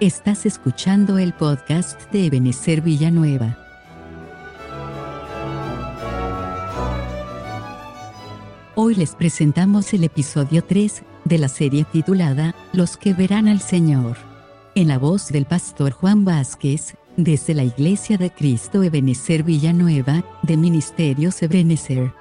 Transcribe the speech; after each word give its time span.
Estás 0.00 0.46
escuchando 0.46 1.18
el 1.18 1.32
podcast 1.32 2.08
de 2.12 2.26
Ebenezer 2.26 2.82
Villanueva. 2.82 3.58
Hoy 8.76 8.94
les 8.94 9.16
presentamos 9.16 9.92
el 9.94 10.04
episodio 10.04 10.62
3 10.62 11.02
de 11.24 11.38
la 11.38 11.48
serie 11.48 11.82
titulada 11.82 12.54
Los 12.72 12.96
que 12.96 13.12
verán 13.12 13.48
al 13.48 13.60
Señor. 13.60 14.16
En 14.76 14.86
la 14.86 14.98
voz 14.98 15.30
del 15.30 15.46
pastor 15.46 15.90
Juan 15.90 16.24
Vázquez, 16.24 16.94
desde 17.16 17.54
la 17.54 17.64
Iglesia 17.64 18.18
de 18.18 18.30
Cristo 18.30 18.84
Ebenezer 18.84 19.42
Villanueva, 19.42 20.22
de 20.44 20.56
Ministerios 20.56 21.42
Ebenezer. 21.42 22.12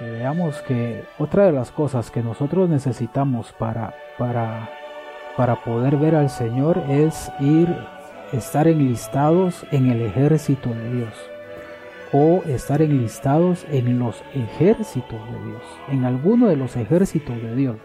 veamos 0.00 0.62
que 0.62 1.04
otra 1.18 1.46
de 1.46 1.52
las 1.52 1.72
cosas 1.72 2.12
que 2.12 2.22
nosotros 2.22 2.68
necesitamos 2.68 3.52
para, 3.58 3.96
para, 4.16 4.70
para 5.36 5.64
poder 5.64 5.96
ver 5.96 6.14
al 6.14 6.30
Señor 6.30 6.78
es 6.88 7.32
ir, 7.40 7.76
estar 8.32 8.68
enlistados 8.68 9.66
en 9.72 9.90
el 9.90 10.02
ejército 10.02 10.68
de 10.68 10.94
Dios 10.94 11.35
o 12.12 12.42
estar 12.46 12.82
enlistados 12.82 13.66
en 13.70 13.98
los 13.98 14.22
ejércitos 14.34 15.20
de 15.30 15.48
Dios, 15.48 15.62
en 15.88 16.04
alguno 16.04 16.48
de 16.48 16.56
los 16.56 16.76
ejércitos 16.76 17.36
de 17.42 17.54
Dios. 17.54 17.76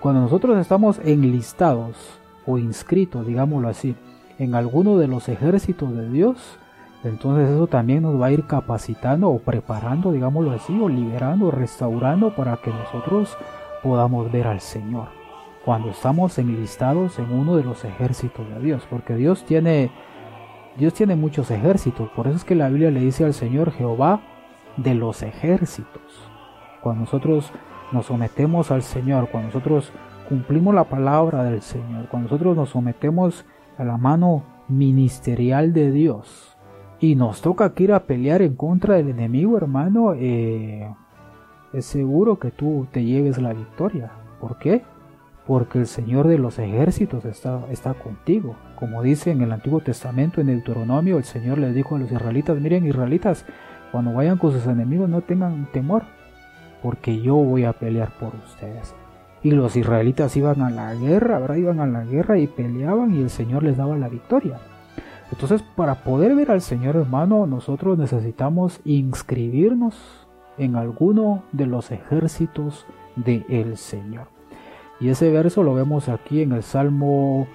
Cuando 0.00 0.20
nosotros 0.20 0.58
estamos 0.58 1.00
enlistados 1.04 2.20
o 2.46 2.58
inscritos, 2.58 3.26
digámoslo 3.26 3.68
así, 3.68 3.94
en 4.38 4.54
alguno 4.54 4.96
de 4.98 5.08
los 5.08 5.28
ejércitos 5.28 5.94
de 5.96 6.08
Dios, 6.08 6.58
entonces 7.04 7.48
eso 7.50 7.66
también 7.66 8.02
nos 8.02 8.20
va 8.20 8.26
a 8.26 8.32
ir 8.32 8.46
capacitando 8.46 9.28
o 9.28 9.38
preparando, 9.38 10.12
digámoslo 10.12 10.50
así, 10.52 10.78
o 10.80 10.88
liberando, 10.88 11.50
restaurando 11.50 12.34
para 12.34 12.56
que 12.56 12.70
nosotros 12.70 13.36
podamos 13.82 14.30
ver 14.32 14.46
al 14.46 14.60
Señor. 14.60 15.08
Cuando 15.64 15.90
estamos 15.90 16.38
enlistados 16.38 17.18
en 17.18 17.32
uno 17.32 17.56
de 17.56 17.64
los 17.64 17.84
ejércitos 17.84 18.48
de 18.48 18.60
Dios, 18.60 18.82
porque 18.88 19.14
Dios 19.14 19.44
tiene 19.44 19.90
Dios 20.78 20.94
tiene 20.94 21.16
muchos 21.16 21.50
ejércitos, 21.50 22.08
por 22.10 22.28
eso 22.28 22.36
es 22.36 22.44
que 22.44 22.54
la 22.54 22.68
Biblia 22.68 22.92
le 22.92 23.00
dice 23.00 23.24
al 23.24 23.34
Señor 23.34 23.72
Jehová 23.72 24.20
de 24.76 24.94
los 24.94 25.24
ejércitos. 25.24 26.30
Cuando 26.80 27.00
nosotros 27.00 27.52
nos 27.90 28.06
sometemos 28.06 28.70
al 28.70 28.82
Señor, 28.82 29.28
cuando 29.28 29.48
nosotros 29.48 29.92
cumplimos 30.28 30.72
la 30.72 30.84
palabra 30.84 31.42
del 31.42 31.62
Señor, 31.62 32.06
cuando 32.08 32.28
nosotros 32.28 32.56
nos 32.56 32.68
sometemos 32.68 33.44
a 33.76 33.82
la 33.82 33.96
mano 33.96 34.44
ministerial 34.68 35.72
de 35.72 35.90
Dios 35.90 36.56
y 37.00 37.16
nos 37.16 37.40
toca 37.40 37.72
ir 37.76 37.92
a 37.92 38.04
pelear 38.04 38.40
en 38.42 38.54
contra 38.54 38.94
del 38.94 39.08
enemigo, 39.08 39.56
hermano, 39.56 40.14
eh, 40.14 40.88
es 41.72 41.86
seguro 41.86 42.38
que 42.38 42.52
tú 42.52 42.86
te 42.92 43.04
lleves 43.04 43.38
la 43.38 43.52
victoria. 43.52 44.12
¿Por 44.40 44.58
qué? 44.58 44.84
Porque 45.48 45.78
el 45.78 45.86
Señor 45.86 46.28
de 46.28 46.36
los 46.36 46.58
ejércitos 46.58 47.24
está, 47.24 47.62
está 47.70 47.94
contigo. 47.94 48.54
Como 48.76 49.02
dice 49.02 49.30
en 49.30 49.40
el 49.40 49.50
Antiguo 49.50 49.80
Testamento, 49.80 50.42
en 50.42 50.48
Deuteronomio, 50.48 51.16
el 51.16 51.24
Señor 51.24 51.56
les 51.56 51.74
dijo 51.74 51.96
a 51.96 51.98
los 51.98 52.12
israelitas, 52.12 52.60
miren 52.60 52.86
israelitas, 52.86 53.46
cuando 53.90 54.12
vayan 54.12 54.36
con 54.36 54.52
sus 54.52 54.66
enemigos 54.66 55.08
no 55.08 55.22
tengan 55.22 55.72
temor, 55.72 56.02
porque 56.82 57.22
yo 57.22 57.36
voy 57.36 57.64
a 57.64 57.72
pelear 57.72 58.10
por 58.20 58.34
ustedes. 58.44 58.94
Y 59.42 59.52
los 59.52 59.74
israelitas 59.74 60.36
iban 60.36 60.60
a 60.60 60.68
la 60.68 60.94
guerra, 60.94 61.38
¿verdad? 61.38 61.56
Iban 61.56 61.80
a 61.80 61.86
la 61.86 62.04
guerra 62.04 62.38
y 62.38 62.46
peleaban 62.46 63.14
y 63.14 63.22
el 63.22 63.30
Señor 63.30 63.62
les 63.62 63.78
daba 63.78 63.96
la 63.96 64.10
victoria. 64.10 64.58
Entonces, 65.32 65.62
para 65.62 66.04
poder 66.04 66.34
ver 66.34 66.50
al 66.50 66.60
Señor 66.60 66.94
hermano, 66.94 67.46
nosotros 67.46 67.96
necesitamos 67.96 68.82
inscribirnos 68.84 70.28
en 70.58 70.76
alguno 70.76 71.44
de 71.52 71.64
los 71.64 71.90
ejércitos 71.90 72.84
del 73.16 73.78
Señor. 73.78 74.37
Y 75.00 75.10
ese 75.10 75.30
verso 75.30 75.62
lo 75.62 75.74
vemos 75.74 76.08
aquí 76.08 76.42
en 76.42 76.52
el 76.52 76.62
Salmo 76.62 77.46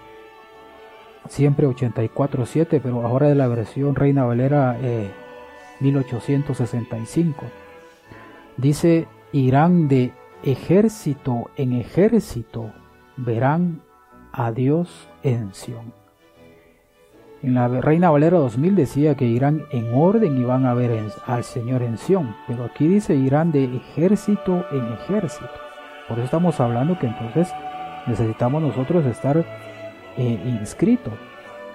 siempre 1.28 1.68
84.7, 1.68 2.80
pero 2.82 3.06
ahora 3.06 3.28
de 3.28 3.36
la 3.36 3.48
versión 3.48 3.96
Reina 3.96 4.26
Valera 4.26 4.78
1865. 5.80 7.46
Eh, 7.46 7.50
Dice, 8.56 9.08
irán 9.32 9.88
de 9.88 10.14
ejército 10.44 11.50
en 11.56 11.74
ejército, 11.74 12.72
verán 13.18 13.82
a 14.32 14.52
Dios 14.52 15.10
en 15.24 15.54
Sion. 15.54 15.92
En 17.42 17.56
la 17.56 17.68
Reina 17.68 18.12
Valera 18.12 18.38
2000 18.38 18.76
decía 18.76 19.16
que 19.16 19.26
irán 19.26 19.66
en 19.72 19.94
orden 19.94 20.40
y 20.40 20.44
van 20.44 20.66
a 20.66 20.74
ver 20.74 20.98
al 21.26 21.44
Señor 21.44 21.82
en 21.82 21.98
Sion, 21.98 22.36
pero 22.48 22.64
aquí 22.64 22.88
dice 22.88 23.16
irán 23.16 23.52
de 23.52 23.66
ejército 23.66 24.66
en 24.72 24.94
ejército. 24.94 25.73
Por 26.08 26.18
eso 26.18 26.26
estamos 26.26 26.60
hablando 26.60 27.00
que 27.00 27.08
entonces 27.08 27.54
necesitamos 28.08 28.62
nosotros 28.62 29.06
estar 29.06 29.38
eh, 30.18 30.44
inscritos 30.46 31.14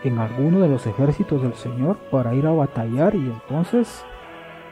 en 0.05 0.19
alguno 0.19 0.61
de 0.61 0.69
los 0.69 0.87
ejércitos 0.87 1.43
del 1.43 1.55
Señor 1.55 1.97
para 2.11 2.35
ir 2.35 2.47
a 2.47 2.53
batallar 2.53 3.15
y 3.15 3.19
entonces 3.19 4.05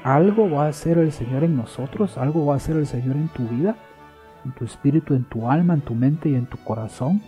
algo 0.04 0.48
va 0.48 0.66
a 0.66 0.68
hacer 0.68 0.98
el 0.98 1.10
Señor 1.10 1.42
en 1.42 1.56
nosotros, 1.56 2.16
algo 2.16 2.46
va 2.46 2.54
a 2.54 2.56
hacer 2.58 2.76
el 2.76 2.86
Señor 2.86 3.16
en 3.16 3.28
tu 3.28 3.48
vida, 3.48 3.76
en 4.44 4.52
tu 4.52 4.64
espíritu, 4.64 5.14
en 5.14 5.24
tu 5.24 5.50
alma, 5.50 5.74
en 5.74 5.80
tu 5.80 5.94
mente 5.94 6.28
y 6.28 6.36
en 6.36 6.46
tu 6.46 6.58
corazón. 6.58 7.22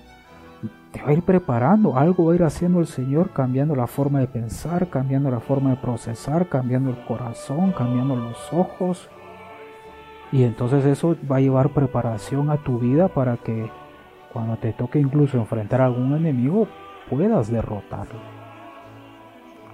Te 0.92 1.02
va 1.02 1.08
a 1.08 1.12
ir 1.12 1.22
preparando, 1.22 1.98
algo 1.98 2.26
va 2.26 2.32
a 2.32 2.36
ir 2.36 2.44
haciendo 2.44 2.80
el 2.80 2.86
Señor, 2.86 3.30
cambiando 3.32 3.74
la 3.74 3.86
forma 3.86 4.20
de 4.20 4.28
pensar, 4.28 4.88
cambiando 4.88 5.30
la 5.30 5.40
forma 5.40 5.70
de 5.70 5.76
procesar, 5.76 6.48
cambiando 6.48 6.90
el 6.90 7.04
corazón, 7.04 7.72
cambiando 7.72 8.14
los 8.14 8.52
ojos, 8.52 9.10
y 10.30 10.44
entonces 10.44 10.84
eso 10.84 11.16
va 11.30 11.36
a 11.36 11.40
llevar 11.40 11.70
preparación 11.70 12.50
a 12.50 12.58
tu 12.58 12.78
vida 12.78 13.08
para 13.08 13.36
que 13.38 13.70
cuando 14.32 14.56
te 14.56 14.72
toque 14.72 14.98
incluso 14.98 15.38
enfrentar 15.38 15.80
a 15.80 15.86
algún 15.86 16.14
enemigo 16.14 16.68
puedas 17.08 17.50
derrotarlo. 17.50 18.38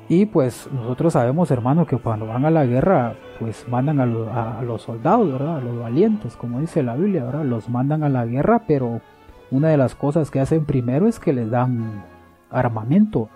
Y 0.08 0.26
pues 0.26 0.68
nosotros 0.70 1.14
sabemos, 1.14 1.50
hermanos, 1.50 1.88
que 1.88 1.96
cuando 1.96 2.26
van 2.26 2.44
a 2.44 2.50
la 2.50 2.66
guerra, 2.66 3.14
pues 3.40 3.66
mandan 3.68 4.00
a, 4.00 4.62
los 4.62 4.82
soldados, 4.82 5.32
¿verdad? 5.32 5.56
A 5.56 5.60
los 5.60 5.80
valientes, 5.80 6.36
como 6.36 6.60
dice 6.60 6.82
la 6.82 6.94
Biblia, 6.94 7.24
¿verdad? 7.24 7.44
Los 7.44 7.70
mandan 7.70 8.04
a 8.04 8.10
la 8.10 8.26
guerra, 8.26 8.62
pero 8.66 9.00
una 9.50 9.68
de 9.68 9.78
las 9.78 9.94
cosas 9.94 10.30
que 10.30 10.40
hacen 10.40 10.66
primero 10.66 11.08
es 11.08 11.18
que 11.18 11.32
les 11.32 11.50
dan 11.50 12.04
armamento. 12.50 13.30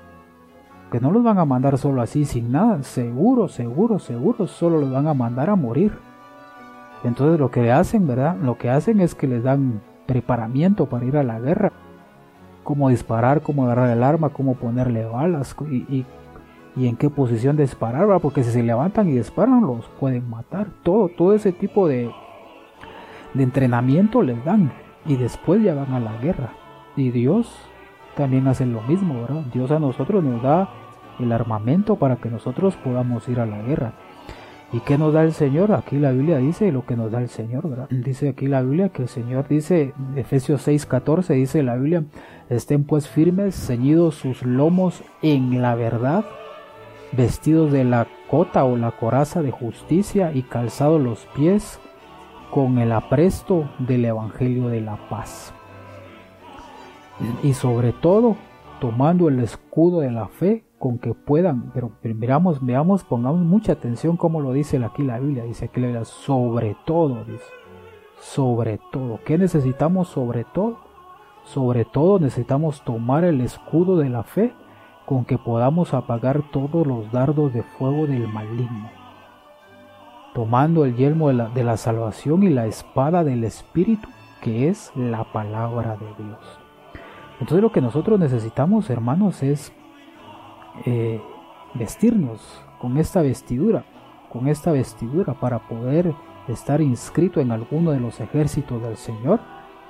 Que 0.92 1.00
no 1.00 1.10
los 1.10 1.22
van 1.22 1.38
a 1.38 1.46
mandar 1.46 1.78
solo 1.78 2.02
así, 2.02 2.26
sin 2.26 2.52
nada. 2.52 2.82
Seguro, 2.82 3.48
seguro, 3.48 3.98
seguro, 3.98 4.46
solo 4.46 4.78
los 4.78 4.90
van 4.90 5.06
a 5.06 5.14
mandar 5.14 5.48
a 5.48 5.56
morir. 5.56 5.92
Entonces 7.04 7.38
lo 7.38 7.50
que 7.50 7.70
hacen, 7.70 8.06
¿verdad? 8.06 8.36
Lo 8.42 8.58
que 8.58 8.70
hacen 8.70 9.00
es 9.00 9.14
que 9.14 9.26
les 9.26 9.42
dan 9.42 9.80
preparamiento 10.06 10.86
para 10.86 11.04
ir 11.04 11.16
a 11.16 11.22
la 11.22 11.38
guerra. 11.38 11.72
Cómo 12.64 12.88
disparar, 12.88 13.42
cómo 13.42 13.64
agarrar 13.64 13.90
el 13.90 14.02
arma, 14.02 14.30
cómo 14.30 14.54
ponerle 14.54 15.04
balas 15.04 15.56
y, 15.70 16.04
en 16.76 16.96
qué 16.96 17.08
posición 17.08 17.56
disparar. 17.56 18.06
Porque 18.20 18.42
si 18.42 18.50
se 18.50 18.62
levantan 18.62 19.08
y 19.08 19.12
disparan 19.12 19.62
los 19.62 19.86
pueden 20.00 20.28
matar. 20.28 20.68
Todo, 20.82 21.08
todo 21.08 21.34
ese 21.34 21.52
tipo 21.52 21.88
de, 21.88 22.10
de 23.34 23.42
entrenamiento 23.42 24.22
les 24.22 24.44
dan 24.44 24.72
y 25.06 25.16
después 25.16 25.62
ya 25.62 25.74
van 25.74 25.92
a 25.92 26.00
la 26.00 26.16
guerra. 26.18 26.50
Y 26.96 27.10
Dios 27.10 27.54
también 28.16 28.48
hace 28.48 28.66
lo 28.66 28.82
mismo, 28.82 29.22
¿verdad? 29.22 29.44
Dios 29.52 29.70
a 29.70 29.78
nosotros 29.78 30.24
nos 30.24 30.42
da 30.42 30.68
el 31.20 31.32
armamento 31.32 31.96
para 31.96 32.16
que 32.16 32.28
nosotros 32.28 32.76
podamos 32.76 33.28
ir 33.28 33.40
a 33.40 33.46
la 33.46 33.62
guerra. 33.62 33.92
¿Y 34.70 34.80
qué 34.80 34.98
nos 34.98 35.14
da 35.14 35.22
el 35.22 35.32
Señor? 35.32 35.72
Aquí 35.72 35.96
la 35.96 36.12
Biblia 36.12 36.36
dice 36.36 36.70
lo 36.72 36.84
que 36.84 36.94
nos 36.94 37.10
da 37.10 37.22
el 37.22 37.30
Señor, 37.30 37.70
¿verdad? 37.70 37.88
Dice 37.88 38.28
aquí 38.28 38.48
la 38.48 38.60
Biblia 38.60 38.90
que 38.90 39.02
el 39.02 39.08
Señor 39.08 39.48
dice, 39.48 39.94
Efesios 40.14 40.68
6:14 40.68 41.34
dice 41.34 41.62
la 41.62 41.76
Biblia, 41.76 42.04
estén 42.50 42.84
pues 42.84 43.08
firmes, 43.08 43.54
ceñidos 43.54 44.16
sus 44.16 44.42
lomos 44.42 45.02
en 45.22 45.62
la 45.62 45.74
verdad, 45.74 46.26
vestidos 47.12 47.72
de 47.72 47.84
la 47.84 48.06
cota 48.30 48.64
o 48.64 48.76
la 48.76 48.90
coraza 48.90 49.40
de 49.40 49.52
justicia 49.52 50.32
y 50.34 50.42
calzados 50.42 51.00
los 51.00 51.26
pies 51.34 51.80
con 52.50 52.78
el 52.78 52.92
apresto 52.92 53.70
del 53.78 54.04
Evangelio 54.04 54.68
de 54.68 54.82
la 54.82 54.96
paz. 55.08 55.54
Y 57.42 57.54
sobre 57.54 57.92
todo, 57.92 58.36
tomando 58.80 59.28
el 59.28 59.40
escudo 59.40 60.00
de 60.00 60.10
la 60.10 60.28
fe 60.28 60.67
con 60.78 60.98
que 60.98 61.12
puedan, 61.12 61.70
pero 61.72 61.90
veamos, 62.02 62.64
veamos, 62.64 63.04
pongamos 63.04 63.40
mucha 63.40 63.72
atención 63.72 64.16
como 64.16 64.40
lo 64.40 64.52
dice 64.52 64.82
aquí 64.84 65.02
la 65.02 65.18
Biblia, 65.18 65.44
dice 65.44 65.66
aquí 65.66 65.80
la 65.80 65.88
Biblia, 65.88 66.04
sobre 66.04 66.76
todo, 66.86 67.24
dice, 67.24 67.44
sobre 68.20 68.78
todo, 68.92 69.20
¿qué 69.24 69.38
necesitamos 69.38 70.08
sobre 70.08 70.44
todo? 70.44 70.78
Sobre 71.44 71.84
todo 71.84 72.18
necesitamos 72.18 72.82
tomar 72.82 73.24
el 73.24 73.40
escudo 73.40 73.96
de 73.96 74.08
la 74.10 74.22
fe 74.22 74.52
con 75.06 75.24
que 75.24 75.38
podamos 75.38 75.94
apagar 75.94 76.42
todos 76.50 76.86
los 76.86 77.10
dardos 77.10 77.52
de 77.52 77.62
fuego 77.62 78.06
del 78.06 78.28
maligno. 78.28 78.90
tomando 80.34 80.84
el 80.84 80.94
yelmo 80.94 81.28
de 81.28 81.34
la, 81.34 81.48
de 81.48 81.64
la 81.64 81.76
salvación 81.76 82.42
y 82.44 82.50
la 82.50 82.66
espada 82.66 83.24
del 83.24 83.42
Espíritu, 83.42 84.08
que 84.40 84.68
es 84.68 84.92
la 84.94 85.24
palabra 85.32 85.96
de 85.96 86.22
Dios. 86.22 86.60
Entonces 87.40 87.62
lo 87.62 87.72
que 87.72 87.80
nosotros 87.80 88.20
necesitamos, 88.20 88.90
hermanos, 88.90 89.42
es 89.42 89.72
eh, 90.84 91.20
vestirnos 91.74 92.40
con 92.80 92.98
esta 92.98 93.22
vestidura, 93.22 93.84
con 94.30 94.48
esta 94.48 94.72
vestidura 94.72 95.34
para 95.34 95.60
poder 95.68 96.14
estar 96.48 96.80
inscrito 96.80 97.40
en 97.40 97.52
alguno 97.52 97.90
de 97.90 98.00
los 98.00 98.20
ejércitos 98.20 98.82
del 98.82 98.96
Señor 98.96 99.40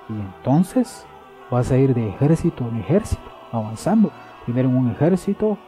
y 0.09 0.13
entonces 0.13 1.07
vas 1.51 1.71
a 1.71 1.79
ir 1.79 1.95
de 1.95 2.09
ejército 2.09 2.69
en 2.69 2.79
ejército, 2.79 3.23
avanzando. 3.53 4.11
Primero 4.45 4.69
en 4.69 4.77
un 4.77 4.91
ejército, 4.91 5.59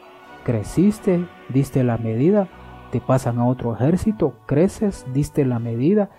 creciste, 0.45 1.27
diste 1.49 1.85
la 1.85 1.99
medida, 1.99 2.49
te 2.91 3.01
pasan 3.01 3.39
a 3.39 3.47
otro 3.47 3.75
ejército, 3.75 4.35
creces, 4.47 5.07
diste 5.13 5.45
la 5.45 5.59
medida, 5.59 6.11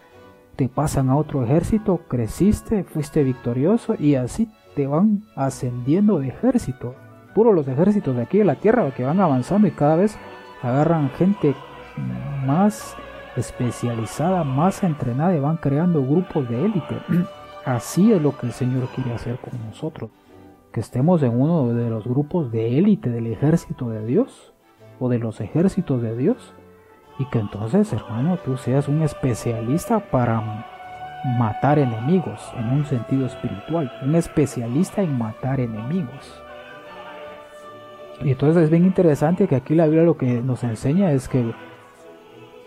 te 0.56 0.70
pasan 0.70 1.10
a 1.10 1.18
otro 1.18 1.44
ejército, 1.44 2.02
creciste, 2.08 2.84
fuiste 2.84 3.24
victorioso 3.24 3.96
y 3.98 4.16
así 4.16 4.50
te 4.76 4.88
van 4.88 5.24
ascendiendo 5.36 6.20
de 6.20 6.30
ejército. 6.30 6.96
Puro 7.34 7.54
los 7.54 7.68
ejércitos 7.68 8.16
de 8.16 8.24
aquí 8.24 8.40
de 8.40 8.46
la 8.46 8.56
tierra 8.56 8.92
que 8.92 9.04
van 9.04 9.20
avanzando 9.22 9.68
y 9.68 9.72
cada 9.72 9.96
vez 9.96 10.18
agarran 10.62 11.10
gente 11.12 11.56
más 12.46 12.96
especializada, 13.36 14.44
más 14.44 14.84
entrenada 14.84 15.36
y 15.36 15.40
van 15.40 15.58
creando 15.58 16.02
grupos 16.06 16.48
de 16.50 16.66
élite. 16.66 16.98
Así 17.66 18.12
es 18.12 18.22
lo 18.22 18.38
que 18.38 18.48
el 18.48 18.54
Señor 18.54 18.88
quiere 18.96 19.14
hacer 19.14 19.38
con 19.38 19.54
nosotros. 19.66 20.10
Que 20.74 20.80
estemos 20.80 21.22
en 21.22 21.40
uno 21.40 21.74
de 21.74 21.90
los 21.90 22.06
grupos 22.06 22.52
de 22.52 22.78
élite 22.78 23.10
del 23.10 23.28
ejército 23.28 23.90
de 23.90 24.06
Dios 24.06 24.54
o 25.00 25.10
de 25.10 25.20
los 25.20 25.42
ejércitos 25.42 26.02
de 26.02 26.16
Dios. 26.16 26.54
Y 27.20 27.26
que 27.26 27.40
entonces, 27.40 27.92
hermano, 27.94 28.38
tú 28.44 28.58
seas 28.58 28.88
un 28.88 29.02
especialista 29.04 30.00
para 30.00 30.66
matar 31.38 31.78
enemigos 31.78 32.42
en 32.58 32.70
un 32.70 32.86
sentido 32.86 33.28
espiritual. 33.28 33.92
Un 34.04 34.16
especialista 34.16 35.02
en 35.02 35.18
matar 35.18 35.60
enemigos. 35.60 36.41
Y 38.24 38.32
entonces 38.32 38.64
es 38.64 38.70
bien 38.70 38.86
interesante 38.86 39.48
que 39.48 39.56
aquí 39.56 39.74
la 39.74 39.86
Biblia 39.86 40.04
lo 40.04 40.18
que 40.18 40.42
nos 40.42 40.64
enseña 40.64 41.12
es 41.12 41.28
que 41.28 41.54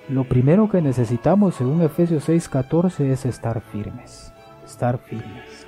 lo 0.08 0.24
primero 0.24 0.68
que 0.68 0.82
necesitamos, 0.82 1.54
según 1.54 1.80
Efesios 1.82 2.28
6:14, 2.28 3.10
es 3.10 3.24
estar 3.24 3.60
firmes. 3.60 4.32
Estar 4.64 4.98
firmes. 4.98 5.66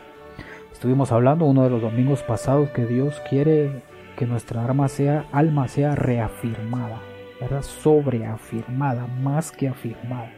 Estuvimos 0.72 1.12
hablando 1.12 1.46
uno 1.46 1.62
de 1.62 1.70
los 1.70 1.80
domingos 1.80 2.22
pasados 2.22 2.68
que 2.70 2.84
Dios 2.84 3.22
quiere 3.30 3.82
que 4.16 4.26
nuestra 4.26 4.64
alma 4.64 4.88
sea, 4.88 5.26
alma 5.32 5.68
sea 5.68 5.94
reafirmada, 5.94 7.00
¿verdad? 7.40 7.62
Sobreafirmada, 7.62 9.06
más 9.22 9.52
que 9.52 9.68
afirmada, 9.68 10.30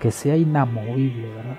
que 0.00 0.10
sea 0.10 0.36
inamovible, 0.36 1.28
¿verdad? 1.28 1.58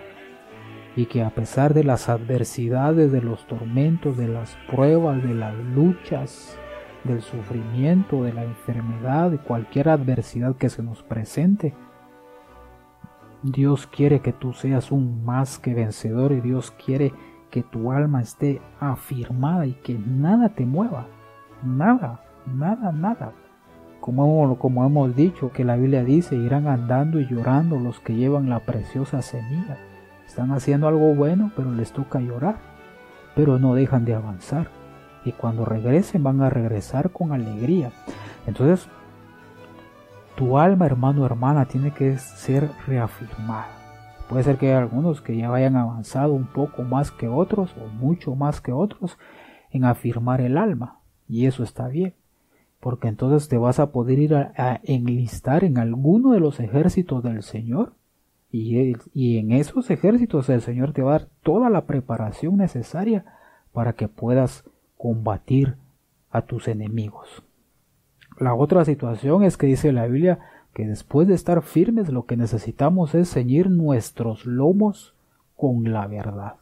Y 0.96 1.08
que 1.08 1.24
a 1.24 1.32
pesar 1.32 1.74
de 1.74 1.84
las 1.84 2.10
adversidades, 2.10 3.12
de 3.12 3.22
los 3.22 3.46
tormentos, 3.48 4.18
de 4.18 4.28
las 4.28 4.58
pruebas, 4.70 5.22
de 5.24 5.34
las 5.34 5.56
luchas, 5.56 6.58
del 7.04 7.22
sufrimiento, 7.22 8.24
de 8.24 8.34
la 8.34 8.44
enfermedad, 8.44 9.32
de 9.32 9.38
cualquier 9.38 9.90
adversidad 9.90 10.56
que 10.56 10.70
se 10.70 10.84
nos 10.84 11.04
presente, 11.04 11.74
Dios 13.44 13.88
quiere 13.88 14.22
que 14.22 14.32
tú 14.32 14.54
seas 14.54 14.92
un 14.92 15.26
más 15.26 15.60
que 15.60 15.74
vencedor 15.74 16.32
y 16.32 16.40
Dios 16.40 16.72
quiere 16.72 17.12
que 17.52 17.62
tu 17.62 17.92
alma 17.92 18.22
esté 18.22 18.62
afirmada 18.80 19.66
y 19.66 19.74
que 19.74 19.96
nada 19.96 20.50
te 20.50 20.66
mueva. 20.66 21.08
Nada, 21.62 22.22
nada, 22.46 22.94
nada. 22.94 23.34
Como, 24.00 24.58
como 24.58 24.86
hemos 24.86 25.16
dicho, 25.16 25.52
que 25.52 25.66
la 25.66 25.76
Biblia 25.76 26.04
dice, 26.04 26.36
irán 26.36 26.68
andando 26.68 27.20
y 27.20 27.28
llorando 27.28 27.80
los 27.80 28.00
que 28.00 28.16
llevan 28.16 28.50
la 28.50 28.62
preciosa 28.62 29.22
semilla. 29.22 29.78
Están 30.26 30.52
haciendo 30.52 30.88
algo 30.88 31.14
bueno, 31.14 31.52
pero 31.56 31.72
les 31.72 31.92
toca 31.92 32.20
llorar. 32.22 32.56
Pero 33.36 33.60
no 33.60 33.76
dejan 33.76 34.06
de 34.06 34.16
avanzar. 34.16 34.68
Y 35.26 35.32
cuando 35.32 35.66
regresen 35.66 36.24
van 36.24 36.42
a 36.42 36.50
regresar 36.50 37.12
con 37.12 37.32
alegría. 37.32 37.92
Entonces, 38.46 38.88
tu 40.36 40.58
alma, 40.58 40.86
hermano 40.86 41.22
o 41.22 41.26
hermana, 41.26 41.66
tiene 41.66 41.92
que 41.92 42.18
ser 42.18 42.70
reafirmada. 42.88 43.68
Puede 44.30 44.44
ser 44.44 44.58
que 44.58 44.68
haya 44.68 44.80
algunos 44.80 45.22
que 45.22 45.38
ya 45.38 45.54
hayan 45.54 45.76
avanzado 45.76 46.34
un 46.34 46.48
poco 46.48 46.84
más 46.84 47.12
que 47.12 47.28
otros 47.28 47.76
o 47.78 47.88
mucho 47.88 48.36
más 48.36 48.62
que 48.62 48.72
otros 48.72 49.18
en 49.72 49.86
afirmar 49.86 50.42
el 50.42 50.58
alma. 50.58 51.00
Y 51.28 51.46
eso 51.46 51.64
está 51.64 51.88
bien, 51.88 52.14
porque 52.80 53.08
entonces 53.08 53.48
te 53.48 53.58
vas 53.58 53.80
a 53.80 53.92
poder 53.92 54.20
ir 54.20 54.36
a, 54.36 54.80
enlistar 54.84 55.64
en 55.64 55.78
alguno 55.78 56.32
de 56.32 56.40
los 56.40 56.60
ejércitos 56.60 57.24
del 57.24 57.44
Señor. 57.44 57.94
Y, 58.52 58.96
y 59.14 59.38
en 59.38 59.52
esos 59.52 59.90
ejércitos 59.90 60.50
el 60.50 60.62
Señor 60.62 60.94
te 60.94 61.02
va 61.02 61.16
a 61.16 61.20
dar 61.20 61.30
toda 61.42 61.70
la 61.70 61.86
preparación 61.86 62.58
necesaria 62.58 63.26
para 63.72 63.94
que 63.94 64.08
puedas 64.08 64.64
combatir 65.04 65.76
a 66.32 66.44
tus 66.44 66.70
enemigos. 66.70 67.44
La 68.40 68.56
otra 68.56 68.86
situación 68.86 69.44
es 69.44 69.58
que 69.58 69.68
dice 69.68 69.92
la 69.92 70.08
Biblia 70.08 70.40
que 70.74 70.88
después 70.88 71.28
de 71.28 71.34
estar 71.34 71.62
firmes 71.62 72.08
lo 72.08 72.26
que 72.26 72.38
necesitamos 72.38 73.14
es 73.14 73.30
ceñir 73.30 73.70
nuestros 73.70 74.46
lomos 74.46 75.14
con 75.58 75.92
la 75.92 76.08
verdad. 76.08 76.54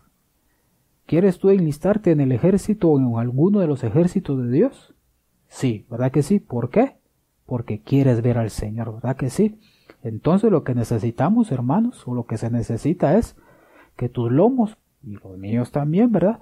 ¿Quieres 1.05 1.37
tú 1.37 1.51
enlistarte 1.51 2.09
en 2.09 2.19
el 2.19 2.31
ejército 2.31 2.89
o 2.89 2.97
en 2.97 3.15
alguno 3.15 3.59
de 3.59 3.67
los 3.67 3.83
ejércitos 3.83 4.41
de 4.41 4.49
Dios? 4.49 4.95
Sí, 5.47 5.85
¿verdad 5.87 6.11
que 6.11 6.23
sí? 6.23 6.39
¿Por 6.39 6.71
qué? 6.71 6.95
Porque 7.45 7.81
quieres 7.83 8.23
ver 8.23 8.39
al 8.39 8.49
Señor, 8.49 8.95
¿verdad 8.95 9.17
que 9.17 9.29
sí? 9.29 9.59
Entonces 10.01 10.49
lo 10.49 10.63
que 10.63 10.73
necesitamos, 10.73 11.51
hermanos, 11.51 12.07
o 12.07 12.15
lo 12.15 12.25
que 12.25 12.39
se 12.39 12.49
necesita 12.49 13.19
es 13.19 13.35
que 13.95 14.09
tus 14.09 14.31
lomos, 14.31 14.77
y 15.03 15.11
los 15.11 15.37
míos 15.37 15.71
también, 15.71 16.11
¿verdad? 16.11 16.39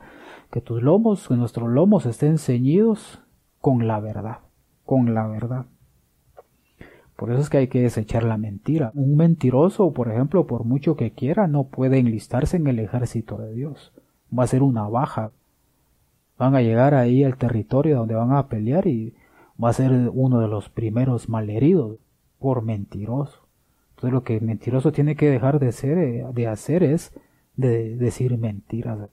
Que 0.52 0.62
tus 0.62 0.82
lomos, 0.82 1.28
que 1.28 1.36
nuestros 1.36 1.70
lomos 1.70 2.06
estén 2.06 2.38
ceñidos 2.38 3.22
con 3.62 3.88
la 3.88 4.00
verdad 4.00 4.40
con 4.90 5.14
la 5.14 5.28
verdad. 5.28 5.68
Por 7.16 7.30
eso 7.30 7.42
es 7.42 7.50
que 7.52 7.60
hay 7.60 7.68
que 7.68 7.84
desechar 7.84 8.24
la 8.24 8.38
mentira. 8.38 8.90
Un 8.96 9.18
mentiroso, 9.18 9.94
por 9.94 10.12
ejemplo, 10.12 10.48
por 10.48 10.64
mucho 10.64 10.96
que 10.96 11.12
quiera, 11.12 11.46
no 11.46 11.66
puede 11.66 12.00
enlistarse 12.00 12.58
en 12.58 12.66
el 12.66 12.80
ejército 12.80 13.38
de 13.38 13.54
Dios. 13.54 13.94
Va 14.36 14.46
a 14.46 14.48
ser 14.48 14.64
una 14.64 14.88
baja. 14.88 15.30
Van 16.40 16.56
a 16.56 16.64
llegar 16.64 16.96
ahí 16.96 17.24
al 17.24 17.38
territorio 17.38 17.98
donde 17.98 18.16
van 18.16 18.32
a 18.32 18.48
pelear 18.48 18.88
y 18.88 19.14
va 19.64 19.70
a 19.70 19.74
ser 19.74 19.92
uno 20.12 20.40
de 20.40 20.48
los 20.48 20.70
primeros 20.70 21.30
malheridos 21.30 22.00
por 22.40 22.64
mentiroso. 22.64 23.48
Entonces 23.92 24.12
lo 24.12 24.24
que 24.24 24.38
el 24.38 24.42
mentiroso 24.42 24.92
tiene 24.92 25.16
que 25.16 25.30
dejar 25.30 25.60
de, 25.60 25.72
ser, 25.72 26.00
eh, 26.00 26.26
de 26.34 26.48
hacer 26.48 26.82
es 26.82 27.14
de 27.56 27.96
decir 27.96 28.40
mentiras. 28.40 29.08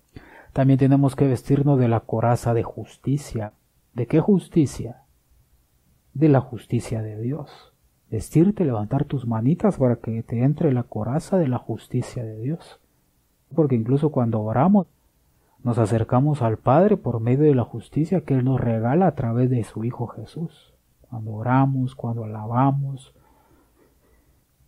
También 0.56 0.78
tenemos 0.78 1.14
que 1.14 1.28
vestirnos 1.28 1.78
de 1.78 1.86
la 1.86 2.00
coraza 2.00 2.54
de 2.54 2.62
justicia. 2.62 3.52
¿De 3.92 4.06
qué 4.06 4.20
justicia? 4.20 5.06
de 6.16 6.30
la 6.30 6.40
justicia 6.40 7.02
de 7.02 7.20
Dios. 7.20 7.74
Vestirte, 8.10 8.64
levantar 8.64 9.04
tus 9.04 9.26
manitas 9.26 9.76
para 9.76 9.96
que 9.96 10.22
te 10.22 10.44
entre 10.44 10.72
la 10.72 10.82
coraza 10.82 11.36
de 11.36 11.46
la 11.46 11.58
justicia 11.58 12.24
de 12.24 12.40
Dios. 12.40 12.80
Porque 13.54 13.74
incluso 13.74 14.10
cuando 14.10 14.40
oramos, 14.40 14.86
nos 15.62 15.76
acercamos 15.76 16.40
al 16.40 16.56
Padre 16.56 16.96
por 16.96 17.20
medio 17.20 17.44
de 17.44 17.54
la 17.54 17.64
justicia 17.64 18.22
que 18.22 18.32
Él 18.32 18.44
nos 18.44 18.58
regala 18.58 19.08
a 19.08 19.14
través 19.14 19.50
de 19.50 19.62
su 19.64 19.84
Hijo 19.84 20.06
Jesús. 20.06 20.72
Cuando 21.10 21.32
oramos, 21.32 21.94
cuando 21.94 22.24
alabamos, 22.24 23.12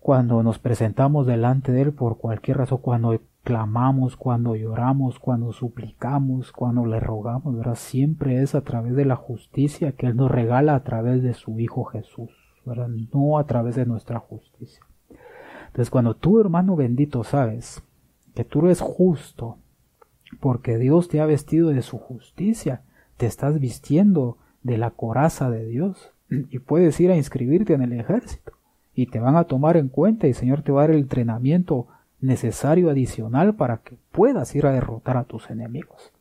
cuando 0.01 0.43
nos 0.43 0.59
presentamos 0.59 1.27
delante 1.27 1.73
de 1.73 1.83
Él 1.83 1.93
por 1.93 2.19
cualquier 2.19 2.59
razón, 2.59 2.79
cuando 2.83 3.21
clamamos, 3.43 4.17
cuando 4.17 4.55
lloramos, 4.55 5.19
cuando 5.19 5.53
suplicamos, 5.53 6.53
cuando 6.53 6.87
le 6.87 7.01
rogamos, 7.01 7.57
¿verdad? 7.57 7.75
Siempre 7.75 8.43
es 8.43 8.55
a 8.55 8.61
través 8.61 8.95
de 8.95 9.05
la 9.05 9.17
justicia 9.17 9.93
que 9.93 10.07
Él 10.07 10.17
nos 10.17 10.31
regala 10.31 10.75
a 10.75 10.85
través 10.85 11.23
de 11.23 11.35
su 11.35 11.59
Hijo 11.59 11.85
Jesús, 11.85 12.31
¿verdad? 12.65 12.89
No 13.13 13.39
a 13.39 13.45
través 13.45 13.77
de 13.77 13.87
nuestra 13.87 14.19
justicia. 14.19 14.83
Entonces, 15.67 15.91
cuando 15.91 16.15
tú, 16.15 16.41
hermano 16.41 16.77
bendito, 16.77 17.25
sabes 17.25 17.83
que 18.35 18.45
tú 18.45 18.65
eres 18.65 18.81
justo, 18.81 19.59
porque 20.41 20.79
Dios 20.79 21.09
te 21.09 21.21
ha 21.21 21.27
vestido 21.27 21.71
de 21.71 21.83
su 21.83 21.99
justicia, 21.99 22.83
te 23.17 23.27
estás 23.27 23.59
vistiendo 23.59 24.39
de 24.63 24.79
la 24.79 24.91
coraza 24.91 25.51
de 25.51 25.65
Dios 25.67 26.13
y 26.29 26.59
puedes 26.61 27.01
ir 27.01 27.11
a 27.11 27.17
inscribirte 27.17 27.73
en 27.73 27.83
el 27.83 27.93
ejército 27.95 28.58
y 28.99 29.07
te 29.07 29.21
van 29.21 29.37
a 29.37 29.45
tomar 29.45 29.77
en 29.77 29.87
cuenta 29.87 30.27
y 30.27 30.31
el 30.31 30.35
Señor 30.35 30.63
te 30.63 30.73
va 30.73 30.81
a 30.81 30.89
dar 30.89 30.91
el 30.91 31.03
entrenamiento 31.03 31.87
necesario 32.21 32.91
adicional 32.91 33.55
para 33.55 33.77
que 33.77 33.97
puedas 34.11 34.53
ir 34.57 34.67
a 34.67 34.73
derrotar 34.73 35.17
a 35.17 35.23
tus 35.23 35.51
enemigos. 35.51 36.13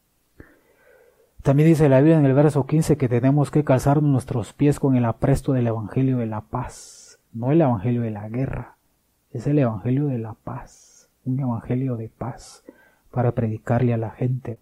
También 1.42 1.70
dice 1.70 1.90
la 1.90 2.02
Biblia 2.02 2.20
en 2.20 2.26
el 2.28 2.36
verso 2.36 2.68
15 2.68 2.96
que 2.96 3.10
tenemos 3.10 3.50
que 3.50 3.64
calzar 3.64 4.04
nuestros 4.04 4.54
pies 4.54 4.80
con 4.80 4.96
el 4.96 5.06
apresto 5.06 5.54
del 5.54 5.66
Evangelio 5.66 6.18
de 6.18 6.28
la 6.28 6.42
paz, 6.42 7.18
no 7.34 7.52
el 7.52 7.62
Evangelio 7.62 8.04
de 8.04 8.12
la 8.12 8.30
guerra, 8.30 8.78
es 9.32 9.48
el 9.48 9.58
Evangelio 9.58 10.06
de 10.06 10.20
la 10.20 10.36
paz, 10.36 11.10
un 11.26 11.40
Evangelio 11.40 11.98
de 11.98 12.10
paz 12.10 12.64
para 13.10 13.32
predicarle 13.32 13.96
a 13.96 13.98
la 13.98 14.12
gente. 14.12 14.60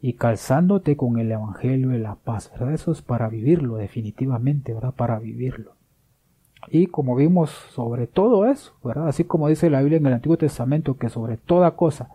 Y 0.00 0.14
calzándote 0.14 0.96
con 0.96 1.20
el 1.20 1.30
Evangelio 1.30 1.90
de 1.90 2.00
la 2.00 2.16
paz. 2.16 2.50
Eso 2.72 2.90
es 2.90 3.00
para 3.00 3.28
vivirlo 3.28 3.76
definitivamente, 3.76 4.74
¿verdad? 4.74 4.94
Para 4.96 5.20
vivirlo. 5.20 5.71
Y 6.68 6.86
como 6.86 7.16
vimos 7.16 7.50
sobre 7.50 8.06
todo 8.06 8.46
eso, 8.46 8.72
¿verdad? 8.82 9.08
Así 9.08 9.24
como 9.24 9.48
dice 9.48 9.70
la 9.70 9.80
Biblia 9.80 9.98
en 9.98 10.06
el 10.06 10.14
Antiguo 10.14 10.36
Testamento 10.36 10.96
que 10.96 11.08
sobre 11.08 11.36
toda 11.36 11.72
cosa 11.72 12.08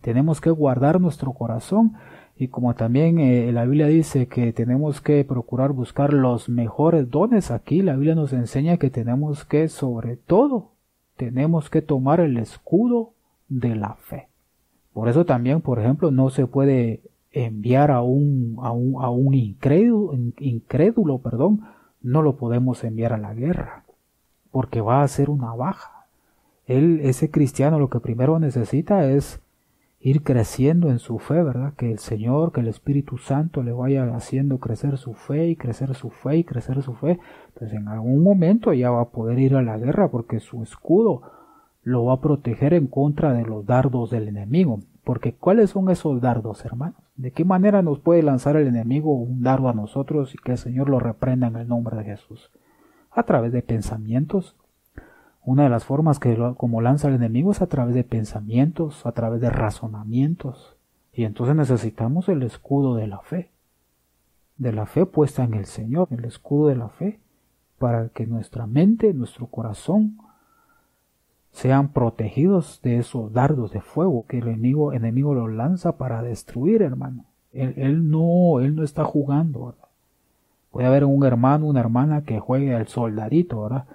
tenemos 0.00 0.40
que 0.40 0.50
guardar 0.50 1.00
nuestro 1.00 1.32
corazón 1.32 1.94
y 2.38 2.48
como 2.48 2.74
también 2.74 3.18
eh, 3.18 3.50
la 3.50 3.64
Biblia 3.64 3.86
dice 3.86 4.26
que 4.26 4.52
tenemos 4.52 5.00
que 5.00 5.24
procurar 5.24 5.72
buscar 5.72 6.12
los 6.12 6.48
mejores 6.48 7.10
dones, 7.10 7.50
aquí 7.50 7.80
la 7.80 7.94
Biblia 7.94 8.14
nos 8.14 8.32
enseña 8.32 8.76
que 8.76 8.90
tenemos 8.90 9.44
que 9.44 9.68
sobre 9.68 10.16
todo 10.16 10.72
tenemos 11.16 11.70
que 11.70 11.80
tomar 11.80 12.20
el 12.20 12.36
escudo 12.36 13.12
de 13.48 13.74
la 13.74 13.94
fe. 13.94 14.28
Por 14.92 15.08
eso 15.08 15.24
también, 15.24 15.62
por 15.62 15.78
ejemplo, 15.78 16.10
no 16.10 16.28
se 16.30 16.46
puede 16.46 17.00
enviar 17.32 17.90
a 17.90 18.02
un, 18.02 18.56
a 18.62 18.72
un, 18.72 19.02
a 19.02 19.10
un 19.10 19.34
incrédulo, 19.34 20.12
incrédulo, 20.38 21.18
perdón, 21.18 21.62
no 22.02 22.22
lo 22.22 22.36
podemos 22.36 22.84
enviar 22.84 23.12
a 23.12 23.18
la 23.18 23.34
guerra, 23.34 23.84
porque 24.56 24.80
va 24.80 25.02
a 25.02 25.08
ser 25.08 25.28
una 25.28 25.54
baja. 25.54 26.06
Él, 26.64 27.00
ese 27.02 27.30
cristiano, 27.30 27.78
lo 27.78 27.90
que 27.90 28.00
primero 28.00 28.38
necesita 28.38 29.06
es 29.06 29.42
ir 30.00 30.22
creciendo 30.22 30.88
en 30.88 30.98
su 30.98 31.18
fe, 31.18 31.42
¿verdad? 31.42 31.74
Que 31.74 31.92
el 31.92 31.98
Señor, 31.98 32.52
que 32.52 32.62
el 32.62 32.68
Espíritu 32.68 33.18
Santo 33.18 33.62
le 33.62 33.72
vaya 33.72 34.16
haciendo 34.16 34.56
crecer 34.56 34.96
su 34.96 35.12
fe 35.12 35.48
y 35.48 35.56
crecer 35.56 35.94
su 35.94 36.08
fe 36.08 36.38
y 36.38 36.44
crecer 36.44 36.80
su 36.80 36.94
fe. 36.94 37.18
Pues 37.52 37.70
en 37.74 37.86
algún 37.86 38.22
momento 38.22 38.72
ya 38.72 38.90
va 38.90 39.02
a 39.02 39.10
poder 39.10 39.38
ir 39.40 39.56
a 39.56 39.62
la 39.62 39.76
guerra 39.76 40.08
porque 40.08 40.40
su 40.40 40.62
escudo 40.62 41.20
lo 41.82 42.06
va 42.06 42.14
a 42.14 42.20
proteger 42.22 42.72
en 42.72 42.86
contra 42.86 43.34
de 43.34 43.44
los 43.44 43.66
dardos 43.66 44.08
del 44.08 44.26
enemigo. 44.26 44.80
Porque 45.04 45.34
¿cuáles 45.34 45.68
son 45.68 45.90
esos 45.90 46.22
dardos, 46.22 46.64
hermanos? 46.64 46.96
¿De 47.14 47.30
qué 47.30 47.44
manera 47.44 47.82
nos 47.82 47.98
puede 47.98 48.22
lanzar 48.22 48.56
el 48.56 48.68
enemigo 48.68 49.12
un 49.12 49.42
dardo 49.42 49.68
a 49.68 49.74
nosotros 49.74 50.32
y 50.34 50.38
que 50.38 50.52
el 50.52 50.58
Señor 50.58 50.88
lo 50.88 50.98
reprenda 50.98 51.46
en 51.46 51.56
el 51.56 51.68
nombre 51.68 51.98
de 51.98 52.04
Jesús? 52.04 52.50
A 53.16 53.22
través 53.22 53.50
de 53.50 53.62
pensamientos, 53.62 54.54
una 55.42 55.62
de 55.62 55.70
las 55.70 55.84
formas 55.84 56.18
que 56.18 56.36
como 56.58 56.82
lanza 56.82 57.08
el 57.08 57.14
enemigo 57.14 57.50
es 57.50 57.62
a 57.62 57.66
través 57.66 57.94
de 57.94 58.04
pensamientos, 58.04 59.06
a 59.06 59.12
través 59.12 59.40
de 59.40 59.48
razonamientos. 59.48 60.76
Y 61.14 61.24
entonces 61.24 61.56
necesitamos 61.56 62.28
el 62.28 62.42
escudo 62.42 62.94
de 62.94 63.06
la 63.06 63.20
fe. 63.20 63.50
De 64.58 64.70
la 64.70 64.84
fe 64.84 65.06
puesta 65.06 65.44
en 65.44 65.54
el 65.54 65.64
Señor, 65.64 66.08
el 66.10 66.26
escudo 66.26 66.68
de 66.68 66.76
la 66.76 66.90
fe, 66.90 67.18
para 67.78 68.10
que 68.10 68.26
nuestra 68.26 68.66
mente, 68.66 69.14
nuestro 69.14 69.46
corazón 69.46 70.18
sean 71.52 71.94
protegidos 71.94 72.80
de 72.82 72.98
esos 72.98 73.32
dardos 73.32 73.72
de 73.72 73.80
fuego 73.80 74.26
que 74.26 74.40
el 74.40 74.48
enemigo, 74.48 74.92
enemigo 74.92 75.34
los 75.34 75.50
lanza 75.50 75.96
para 75.96 76.20
destruir, 76.20 76.82
hermano. 76.82 77.24
Él, 77.54 78.10
no, 78.10 78.60
él 78.60 78.76
no 78.76 78.82
está 78.82 79.04
jugando. 79.04 79.74
Puede 80.76 80.88
haber 80.88 81.06
un 81.06 81.24
hermano, 81.24 81.68
una 81.68 81.80
hermana 81.80 82.24
que 82.24 82.38
juegue 82.38 82.74
al 82.74 82.86
soldadito, 82.86 83.62
¿verdad? 83.62 83.86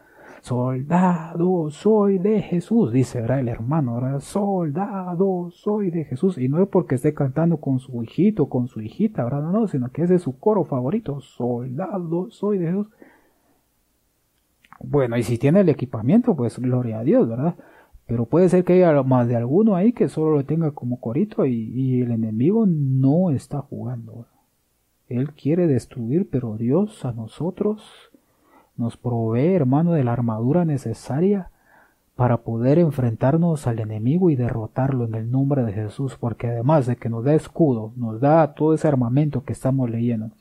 Soldado 0.41 1.69
soy 1.69 2.17
de 2.17 2.41
Jesús, 2.41 2.91
dice 2.91 3.21
¿verdad? 3.21 3.41
el 3.41 3.49
hermano, 3.49 4.01
¿verdad? 4.01 4.19
Soldado 4.19 5.51
soy 5.51 5.91
de 5.91 6.05
Jesús. 6.05 6.39
Y 6.39 6.49
no 6.49 6.59
es 6.59 6.67
porque 6.67 6.95
esté 6.95 7.13
cantando 7.13 7.57
con 7.57 7.77
su 7.77 8.01
hijito, 8.01 8.49
con 8.49 8.67
su 8.67 8.81
hijita, 8.81 9.23
¿verdad? 9.23 9.43
No, 9.43 9.67
sino 9.67 9.91
que 9.91 10.01
ese 10.01 10.15
es 10.15 10.23
su 10.23 10.39
coro 10.39 10.63
favorito. 10.63 11.21
Soldado 11.21 12.31
soy 12.31 12.57
de 12.57 12.65
Jesús. 12.65 12.87
Bueno, 14.79 15.17
y 15.17 15.21
si 15.21 15.37
tiene 15.37 15.59
el 15.59 15.69
equipamiento, 15.69 16.35
pues 16.35 16.57
gloria 16.57 17.01
a 17.01 17.03
Dios, 17.03 17.29
¿verdad? 17.29 17.53
Pero 18.07 18.25
puede 18.25 18.49
ser 18.49 18.63
que 18.63 18.83
haya 18.83 19.03
más 19.03 19.27
de 19.27 19.35
alguno 19.35 19.75
ahí 19.75 19.93
que 19.93 20.09
solo 20.09 20.31
lo 20.31 20.45
tenga 20.45 20.71
como 20.71 20.99
corito 20.99 21.45
y, 21.45 21.53
y 21.53 22.01
el 22.01 22.09
enemigo 22.09 22.65
no 22.65 23.29
está 23.29 23.59
jugando. 23.59 24.25
Él 25.17 25.33
quiere 25.33 25.67
destruir, 25.67 26.29
pero 26.29 26.57
Dios 26.57 27.05
a 27.05 27.11
nosotros 27.11 28.11
nos 28.77 28.97
provee, 28.97 29.53
hermano, 29.53 29.93
de 29.93 30.03
la 30.03 30.13
armadura 30.13 30.65
necesaria 30.65 31.51
para 32.15 32.37
poder 32.37 32.77
enfrentarnos 32.77 33.67
al 33.67 33.79
enemigo 33.79 34.29
y 34.29 34.35
derrotarlo 34.35 35.05
en 35.05 35.15
el 35.15 35.31
nombre 35.31 35.63
de 35.63 35.73
Jesús, 35.73 36.17
porque 36.19 36.47
además 36.47 36.85
de 36.85 36.95
que 36.95 37.09
nos 37.09 37.23
da 37.23 37.33
escudo, 37.33 37.93
nos 37.95 38.19
da 38.19 38.53
todo 38.53 38.73
ese 38.73 38.87
armamento 38.87 39.43
que 39.43 39.53
estamos 39.53 39.89
leyendo. 39.89 40.31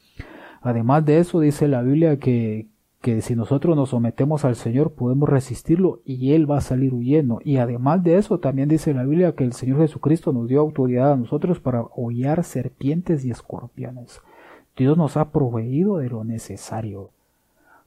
Además 0.62 1.04
de 1.06 1.18
eso, 1.18 1.40
dice 1.40 1.68
la 1.68 1.82
Biblia 1.82 2.18
que, 2.18 2.68
que 3.00 3.22
si 3.22 3.34
nosotros 3.34 3.76
nos 3.76 3.90
sometemos 3.90 4.44
al 4.44 4.56
Señor 4.56 4.92
podemos 4.92 5.28
resistirlo 5.28 6.00
y 6.04 6.32
Él 6.32 6.50
va 6.50 6.58
a 6.58 6.60
salir 6.60 6.92
huyendo. 6.92 7.40
Y 7.44 7.56
además 7.56 8.02
de 8.02 8.18
eso, 8.18 8.40
también 8.40 8.68
dice 8.68 8.92
la 8.92 9.04
Biblia 9.04 9.34
que 9.34 9.44
el 9.44 9.54
Señor 9.54 9.78
Jesucristo 9.78 10.32
nos 10.32 10.48
dio 10.48 10.60
autoridad 10.60 11.12
a 11.12 11.16
nosotros 11.16 11.60
para 11.60 11.82
hollar 11.82 12.44
serpientes 12.44 13.24
y 13.24 13.30
escorpiones. 13.30 14.20
Dios 14.80 14.96
nos 14.96 15.18
ha 15.18 15.30
proveído 15.30 15.99
de 15.99 16.08
lo 16.08 16.25
necesario 16.25 17.10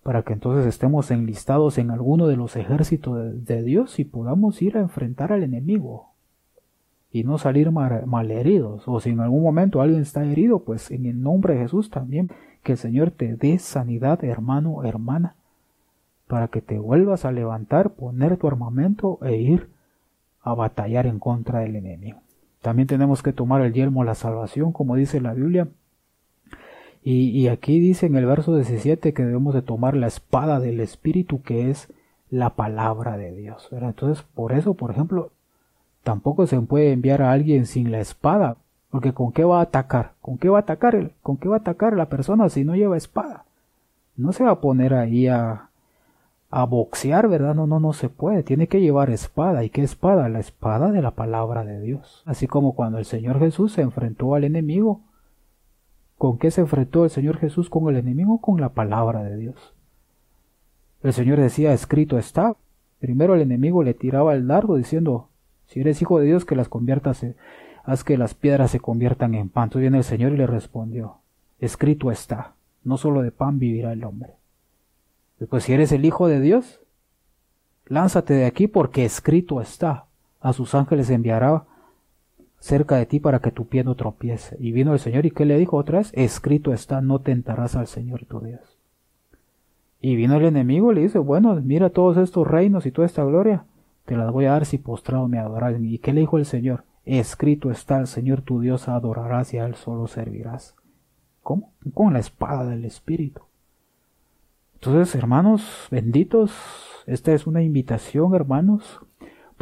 para 0.04 0.22
que 0.22 0.34
entonces 0.34 0.68
estemos 0.68 1.10
enlistados 1.10 1.80
en 1.80 1.90
alguno 1.90 2.28
de 2.28 2.36
los 2.36 2.56
ejércitos 2.56 3.46
de, 3.46 3.64
Dios 3.64 3.98
y 3.98 4.06
podamos 4.06 4.62
ir 4.62 4.78
a 4.78 4.82
enfrentar 4.82 5.34
al 5.34 5.42
enemigo 5.42 6.10
y 7.12 7.24
no 7.24 7.40
salir 7.40 7.72
malheridos. 7.72 8.84
O 8.88 9.00
si 9.00 9.10
en 9.10 9.22
algún 9.22 9.42
momento 9.42 9.82
alguien 9.82 10.02
está 10.02 10.24
herido, 10.24 10.60
pues 10.60 10.92
en 10.92 11.08
el 11.08 11.24
nombre 11.24 11.56
de 11.56 11.62
Jesús 11.62 11.90
también 11.90 12.30
que 12.62 12.74
el 12.74 12.78
Señor 12.78 13.10
te 13.10 13.36
dé 13.38 13.58
sanidad, 13.58 14.24
hermano, 14.24 14.84
hermana, 14.84 15.36
para 16.28 16.48
que 16.50 16.62
te 16.62 16.78
vuelvas 16.78 17.26
a 17.26 17.32
levantar, 17.32 17.94
poner 17.94 18.38
tu 18.38 18.48
armamento 18.48 19.18
e 19.24 19.38
ir 19.38 19.68
a 20.44 20.54
batallar 20.54 21.08
en 21.08 21.18
contra 21.18 21.62
del 21.62 21.76
enemigo. 21.76 22.20
También 22.62 22.88
tenemos 22.88 23.24
que 23.24 23.34
tomar 23.34 23.64
el 23.64 23.74
yelmo 23.74 24.04
la 24.04 24.14
salvación, 24.14 24.74
como 24.74 24.96
dice 24.96 25.20
la 25.22 25.34
Biblia, 25.34 25.70
y, 27.06 27.50
aquí 27.50 27.80
dice 27.80 28.06
en 28.06 28.16
el 28.16 28.26
verso 28.26 28.56
17 28.56 29.14
que 29.14 29.26
debemos 29.26 29.54
de 29.54 29.62
tomar 29.62 29.96
la 29.96 30.08
espada 30.08 30.62
del 30.62 30.80
Espíritu 30.80 31.42
que 31.42 31.70
es 31.70 31.90
la 32.30 32.52
palabra 32.52 33.18
de 33.18 33.34
Dios. 33.34 33.68
Entonces, 33.72 34.24
por 34.34 34.54
eso, 34.54 34.74
por 34.76 34.92
ejemplo, 34.92 35.32
tampoco 36.04 36.48
se 36.48 36.60
puede 36.62 36.94
enviar 36.94 37.22
a 37.22 37.34
alguien 37.34 37.66
sin 37.66 37.92
la 37.92 38.00
espada, 38.00 38.56
porque 38.90 39.14
¿con 39.14 39.34
qué 39.34 39.44
va 39.44 39.60
a 39.60 39.64
atacar? 39.64 40.14
¿Con 40.22 40.38
qué 40.38 40.48
va 40.48 40.60
a 40.60 40.62
atacar? 40.62 41.12
¿Con 41.22 41.36
qué 41.36 41.50
va 41.50 41.58
a 41.58 41.60
atacar 41.60 41.94
la 41.98 42.08
persona 42.08 42.48
si 42.48 42.64
no 42.64 42.76
lleva 42.76 42.96
espada? 42.96 43.44
No 44.16 44.32
se 44.32 44.46
va 44.46 44.52
a 44.52 44.62
poner 44.62 44.94
ahí 44.94 45.28
a, 45.28 45.70
a 46.52 46.64
boxear, 46.66 47.28
¿verdad? 47.28 47.54
No, 47.54 47.68
no, 47.68 47.82
no 47.82 47.92
se 47.92 48.08
puede. 48.08 48.44
Tiene 48.44 48.68
que 48.68 48.80
llevar 48.80 49.10
espada. 49.10 49.64
¿Y 49.64 49.70
qué 49.70 49.84
espada? 49.84 50.30
La 50.30 50.40
espada 50.40 50.92
de 50.92 51.02
la 51.02 51.12
palabra 51.12 51.66
de 51.66 51.82
Dios. 51.82 52.24
Así 52.26 52.48
como 52.48 52.76
cuando 52.76 53.00
el 53.00 53.06
Señor 53.06 53.40
Jesús 53.40 53.74
se 53.74 53.82
enfrentó 53.82 54.36
al 54.36 54.44
enemigo, 54.46 55.02
¿Con 56.24 56.38
qué 56.38 56.52
se 56.52 56.62
enfrentó 56.62 57.04
el 57.04 57.10
Señor 57.10 57.38
Jesús 57.38 57.70
con 57.70 57.90
el 57.90 57.98
enemigo? 57.98 58.40
Con 58.40 58.62
la 58.62 58.70
palabra 58.70 59.24
de 59.24 59.36
Dios. 59.36 59.76
El 61.02 61.12
Señor 61.12 61.38
decía, 61.38 61.74
escrito 61.74 62.18
está. 62.18 62.56
Primero 63.00 63.36
el 63.36 63.42
enemigo 63.42 63.84
le 63.84 63.94
tiraba 63.94 64.34
el 64.34 64.48
dardo 64.48 64.78
diciendo, 64.78 65.28
si 65.66 65.82
eres 65.82 66.02
hijo 66.02 66.20
de 66.20 66.26
Dios, 66.28 66.46
que 66.46 66.56
las 66.56 66.70
conviertas, 66.70 67.26
haz 67.84 68.06
que 68.06 68.18
las 68.18 68.36
piedras 68.36 68.72
se 68.72 68.80
conviertan 68.80 69.34
en 69.34 69.50
pan. 69.50 69.66
Entonces 69.66 69.82
viene 69.82 69.98
el 69.98 70.06
Señor 70.06 70.32
y 70.32 70.38
le 70.38 70.48
respondió, 70.48 71.18
escrito 71.60 72.10
está, 72.10 72.54
no 72.86 72.96
solo 72.96 73.22
de 73.22 73.32
pan 73.32 73.60
vivirá 73.60 73.92
el 73.92 74.06
hombre. 74.06 74.38
Después, 75.40 75.66
si 75.66 75.74
eres 75.74 75.92
el 75.92 76.06
hijo 76.06 76.30
de 76.30 76.40
Dios, 76.40 76.80
lánzate 77.86 78.34
de 78.34 78.46
aquí 78.46 78.68
porque 78.68 79.04
escrito 79.04 79.60
está. 79.60 80.06
A 80.40 80.54
sus 80.54 80.74
ángeles 80.74 81.10
enviará 81.10 81.66
cerca 82.64 82.96
de 82.96 83.06
ti 83.06 83.20
para 83.20 83.40
que 83.40 83.52
tu 83.52 83.68
pie 83.68 83.84
no 83.84 83.96
tropiece. 83.96 84.56
Y 84.58 84.72
vino 84.72 84.94
el 84.94 85.00
Señor 85.00 85.26
y 85.26 85.32
¿qué 85.32 85.44
le 85.44 85.58
dijo 85.58 85.76
otra 85.76 85.98
vez? 85.98 86.12
Escrito 86.14 86.72
está, 86.72 87.02
no 87.02 87.20
tentarás 87.20 87.76
al 87.76 87.88
Señor 87.88 88.26
tu 88.26 88.40
Dios. 88.40 88.80
Y 90.00 90.16
vino 90.16 90.38
el 90.38 90.46
enemigo 90.46 90.92
y 90.92 90.96
le 90.96 91.02
dice, 91.02 91.20
bueno, 91.20 91.54
mira 91.56 91.90
todos 91.90 92.16
estos 92.16 92.48
reinos 92.48 92.86
y 92.86 92.92
toda 92.92 93.06
esta 93.06 93.26
gloria, 93.26 93.66
te 94.06 94.16
las 94.16 94.32
voy 94.32 94.46
a 94.46 94.52
dar 94.52 94.66
si 94.66 94.78
postrado 94.78 95.28
me 95.28 95.40
adorarás. 95.40 95.76
¿Y 95.82 96.00
qué 96.00 96.14
le 96.14 96.22
dijo 96.22 96.38
el 96.38 96.46
Señor? 96.46 96.86
Escrito 97.04 97.70
está, 97.70 98.00
el 98.00 98.08
Señor 98.08 98.44
tu 98.44 98.62
Dios 98.62 98.88
adorarás 98.88 99.54
y 99.54 99.58
a 99.58 99.66
él 99.66 99.76
solo 99.76 100.08
servirás. 100.08 100.74
¿Cómo? 101.42 101.74
Con 101.94 102.14
la 102.14 102.20
espada 102.20 102.70
del 102.70 102.86
Espíritu. 102.86 103.42
Entonces, 104.76 105.16
hermanos 105.16 105.90
benditos, 105.92 106.54
esta 107.08 107.34
es 107.34 107.46
una 107.46 107.62
invitación, 107.62 108.34
hermanos, 108.36 109.02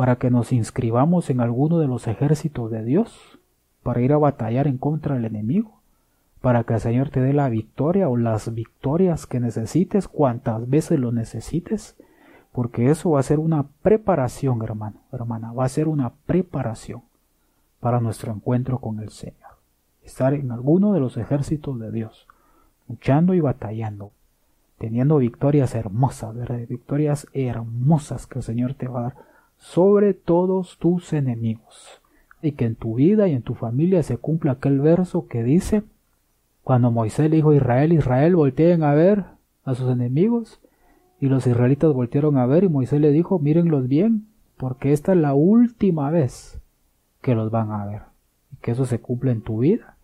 para 0.01 0.15
que 0.15 0.31
nos 0.31 0.51
inscribamos 0.51 1.29
en 1.29 1.41
alguno 1.41 1.77
de 1.77 1.85
los 1.85 2.07
ejércitos 2.07 2.71
de 2.71 2.83
Dios, 2.83 3.37
para 3.83 4.01
ir 4.01 4.13
a 4.13 4.17
batallar 4.17 4.65
en 4.65 4.79
contra 4.79 5.13
del 5.13 5.25
enemigo, 5.25 5.73
para 6.41 6.63
que 6.63 6.73
el 6.73 6.79
Señor 6.79 7.11
te 7.11 7.21
dé 7.21 7.33
la 7.33 7.49
victoria 7.49 8.09
o 8.09 8.17
las 8.17 8.51
victorias 8.51 9.27
que 9.27 9.39
necesites, 9.39 10.07
cuantas 10.07 10.67
veces 10.67 10.99
lo 10.99 11.11
necesites, 11.11 11.95
porque 12.51 12.89
eso 12.89 13.11
va 13.11 13.19
a 13.19 13.23
ser 13.23 13.37
una 13.37 13.67
preparación, 13.83 14.63
hermano, 14.63 15.01
hermana, 15.11 15.53
va 15.53 15.65
a 15.65 15.69
ser 15.69 15.87
una 15.87 16.13
preparación 16.25 17.03
para 17.79 17.99
nuestro 17.99 18.33
encuentro 18.33 18.79
con 18.79 19.01
el 19.01 19.11
Señor. 19.11 19.51
Estar 20.03 20.33
en 20.33 20.51
alguno 20.51 20.93
de 20.93 20.99
los 20.99 21.15
ejércitos 21.15 21.79
de 21.79 21.91
Dios, 21.91 22.25
luchando 22.89 23.35
y 23.35 23.39
batallando, 23.39 24.09
teniendo 24.79 25.17
victorias 25.17 25.75
hermosas, 25.75 26.35
victorias 26.67 27.27
hermosas 27.33 28.25
que 28.25 28.39
el 28.39 28.43
Señor 28.43 28.73
te 28.73 28.87
va 28.87 29.01
a 29.01 29.03
dar 29.03 29.30
sobre 29.61 30.15
todos 30.15 30.79
tus 30.79 31.13
enemigos. 31.13 32.01
Y 32.41 32.53
que 32.53 32.65
en 32.65 32.75
tu 32.75 32.95
vida 32.95 33.27
y 33.27 33.33
en 33.33 33.43
tu 33.43 33.53
familia 33.53 34.01
se 34.01 34.17
cumpla 34.17 34.53
aquel 34.53 34.81
verso 34.81 35.27
que 35.27 35.43
dice, 35.43 35.83
cuando 36.63 36.91
Moisés 36.91 37.29
le 37.29 37.35
dijo 37.37 37.51
a 37.51 37.55
Israel, 37.55 37.93
Israel 37.93 38.35
volteen 38.35 38.83
a 38.83 38.93
ver 38.93 39.23
a 39.63 39.75
sus 39.75 39.89
enemigos, 39.89 40.59
Y 41.19 41.27
los 41.27 41.45
israelitas 41.45 41.93
voltearon 41.93 42.37
a 42.37 42.47
ver 42.47 42.63
y 42.63 42.69
Moisés 42.69 42.99
le 42.99 43.11
dijo, 43.11 43.37
mírenlos 43.37 43.87
bien, 43.87 44.25
porque 44.57 44.91
esta 44.91 45.13
es 45.13 45.19
la 45.19 45.35
última 45.35 46.09
vez 46.09 46.59
que 47.21 47.35
los 47.35 47.51
van 47.51 47.71
a 47.71 47.85
ver. 47.85 48.01
Y 48.51 48.55
que 48.55 48.71
eso 48.71 48.85
se 48.85 48.99
cumple 48.99 49.31
en 49.31 49.41
tu 49.41 49.59
vida. 49.59 49.97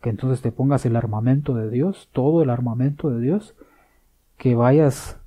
Que 0.00 0.08
entonces 0.08 0.40
te 0.40 0.52
pongas 0.52 0.86
el 0.86 0.96
armamento 0.96 1.52
de 1.52 1.68
Dios, 1.68 2.08
todo 2.12 2.42
el 2.42 2.48
armamento 2.48 3.10
de 3.10 3.20
Dios, 3.20 3.54
que 4.38 4.54
vayas 4.54 5.20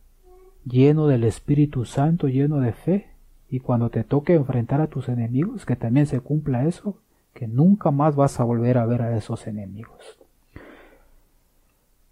lleno 0.66 1.06
del 1.06 1.24
Espíritu 1.24 1.86
Santo, 1.86 2.28
lleno 2.28 2.60
de 2.60 2.74
fe, 2.74 3.09
y 3.50 3.60
cuando 3.60 3.90
te 3.90 4.04
toque 4.04 4.36
enfrentar 4.36 4.82
a 4.82 4.88
tus 4.88 5.10
enemigos, 5.10 5.66
que 5.66 5.76
también 5.76 6.06
se 6.06 6.20
cumpla 6.20 6.66
eso, 6.66 6.98
que 7.34 7.48
nunca 7.48 7.92
más 7.92 8.16
vas 8.16 8.40
a 8.40 8.44
volver 8.44 8.78
a 8.78 8.86
ver 8.86 9.02
a 9.02 9.18
esos 9.18 9.48
enemigos. 9.48 10.20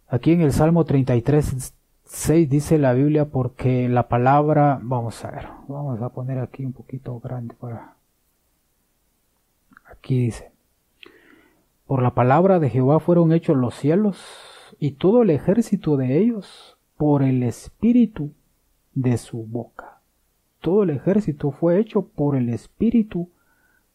Aquí 0.07 0.31
en 0.31 0.41
el 0.41 0.53
Salmo 0.53 0.85
33, 0.85 1.73
6 2.05 2.49
dice 2.49 2.77
la 2.77 2.93
Biblia 2.93 3.25
porque 3.25 3.89
la 3.89 4.07
palabra, 4.07 4.79
vamos 4.81 5.23
a 5.25 5.31
ver, 5.31 5.47
vamos 5.67 6.01
a 6.01 6.09
poner 6.09 6.39
aquí 6.39 6.65
un 6.65 6.73
poquito 6.73 7.19
grande 7.19 7.53
para... 7.59 7.95
Aquí 9.85 10.19
dice, 10.19 10.51
por 11.85 12.01
la 12.01 12.13
palabra 12.13 12.59
de 12.59 12.69
Jehová 12.69 12.99
fueron 12.99 13.31
hechos 13.31 13.57
los 13.57 13.75
cielos 13.75 14.17
y 14.79 14.91
todo 14.91 15.21
el 15.21 15.29
ejército 15.29 15.97
de 15.97 16.17
ellos 16.17 16.77
por 16.97 17.23
el 17.23 17.43
espíritu 17.43 18.31
de 18.93 19.17
su 19.17 19.43
boca. 19.43 19.96
Todo 20.61 20.83
el 20.83 20.89
ejército 20.89 21.51
fue 21.51 21.79
hecho 21.79 22.01
por 22.01 22.35
el 22.35 22.49
espíritu 22.49 23.29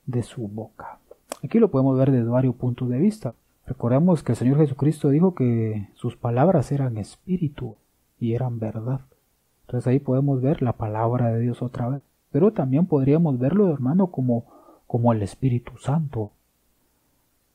de 0.07 0.23
su 0.23 0.49
boca. 0.49 0.99
Aquí 1.43 1.59
lo 1.59 1.71
podemos 1.71 1.99
ver 1.99 2.11
desde 2.11 2.29
varios 2.29 2.55
puntos 2.55 2.89
de 2.89 2.99
vista. 2.99 3.35
Recordemos 3.67 4.23
que 4.23 4.33
el 4.33 4.37
Señor 4.37 4.59
Jesucristo 4.59 5.11
dijo 5.11 5.35
que 5.35 5.89
sus 5.95 6.17
palabras 6.17 6.73
eran 6.73 6.99
espíritu 6.99 7.77
y 8.19 8.35
eran 8.35 8.59
verdad. 8.59 9.01
Entonces 9.67 9.89
ahí 9.89 10.01
podemos 10.01 10.41
ver 10.41 10.63
la 10.63 10.73
palabra 10.75 11.29
de 11.29 11.41
Dios 11.41 11.63
otra 11.63 11.89
vez. 11.89 12.03
Pero 12.31 12.53
también 12.53 12.87
podríamos 12.87 13.39
verlo, 13.39 13.73
hermano, 13.73 14.09
como, 14.09 14.45
como 14.87 15.13
el 15.13 15.23
Espíritu 15.23 15.77
Santo. 15.79 16.31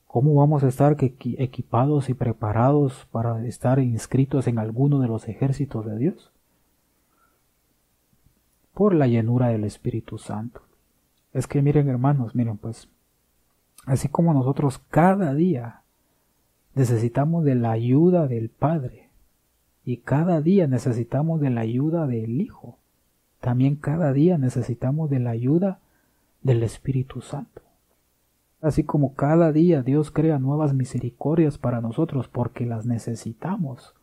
¿Cómo 0.07 0.35
vamos 0.35 0.63
a 0.63 0.67
estar 0.67 0.95
equipados 0.99 2.09
y 2.09 2.13
preparados 2.13 3.07
para 3.11 3.45
estar 3.45 3.79
inscritos 3.79 4.47
en 4.47 4.59
alguno 4.59 4.99
de 4.99 5.07
los 5.07 5.27
ejércitos 5.27 5.85
de 5.85 5.97
Dios? 5.97 6.31
Por 8.77 8.93
la 8.93 9.07
llenura 9.07 9.47
del 9.47 9.63
Espíritu 9.63 10.19
Santo. 10.19 10.61
Es 11.33 11.47
que 11.47 11.63
miren 11.63 11.89
hermanos, 11.89 12.35
miren 12.35 12.57
pues, 12.57 12.87
así 13.87 14.07
como 14.07 14.35
nosotros 14.35 14.77
cada 14.91 15.33
día 15.33 15.81
necesitamos 16.75 17.43
de 17.43 17.55
la 17.55 17.71
ayuda 17.71 18.27
del 18.27 18.49
Padre, 18.49 19.09
y 19.83 19.97
cada 19.97 20.41
día 20.41 20.67
necesitamos 20.67 21.41
de 21.41 21.49
la 21.49 21.61
ayuda 21.61 22.05
del 22.05 22.39
Hijo. 22.39 22.77
También 23.41 23.77
cada 23.77 24.13
día 24.13 24.37
necesitamos 24.37 25.09
de 25.09 25.21
la 25.21 25.31
ayuda 25.31 25.79
del 26.43 26.61
Espíritu 26.61 27.21
Santo. 27.21 27.63
Así 28.61 28.83
como 28.83 29.15
cada 29.15 29.51
día 29.51 29.81
Dios 29.81 30.11
crea 30.11 30.37
nuevas 30.37 30.75
misericordias 30.75 31.57
para 31.57 31.81
nosotros 31.81 32.27
porque 32.27 32.67
las 32.67 32.85
necesitamos. 32.85 33.95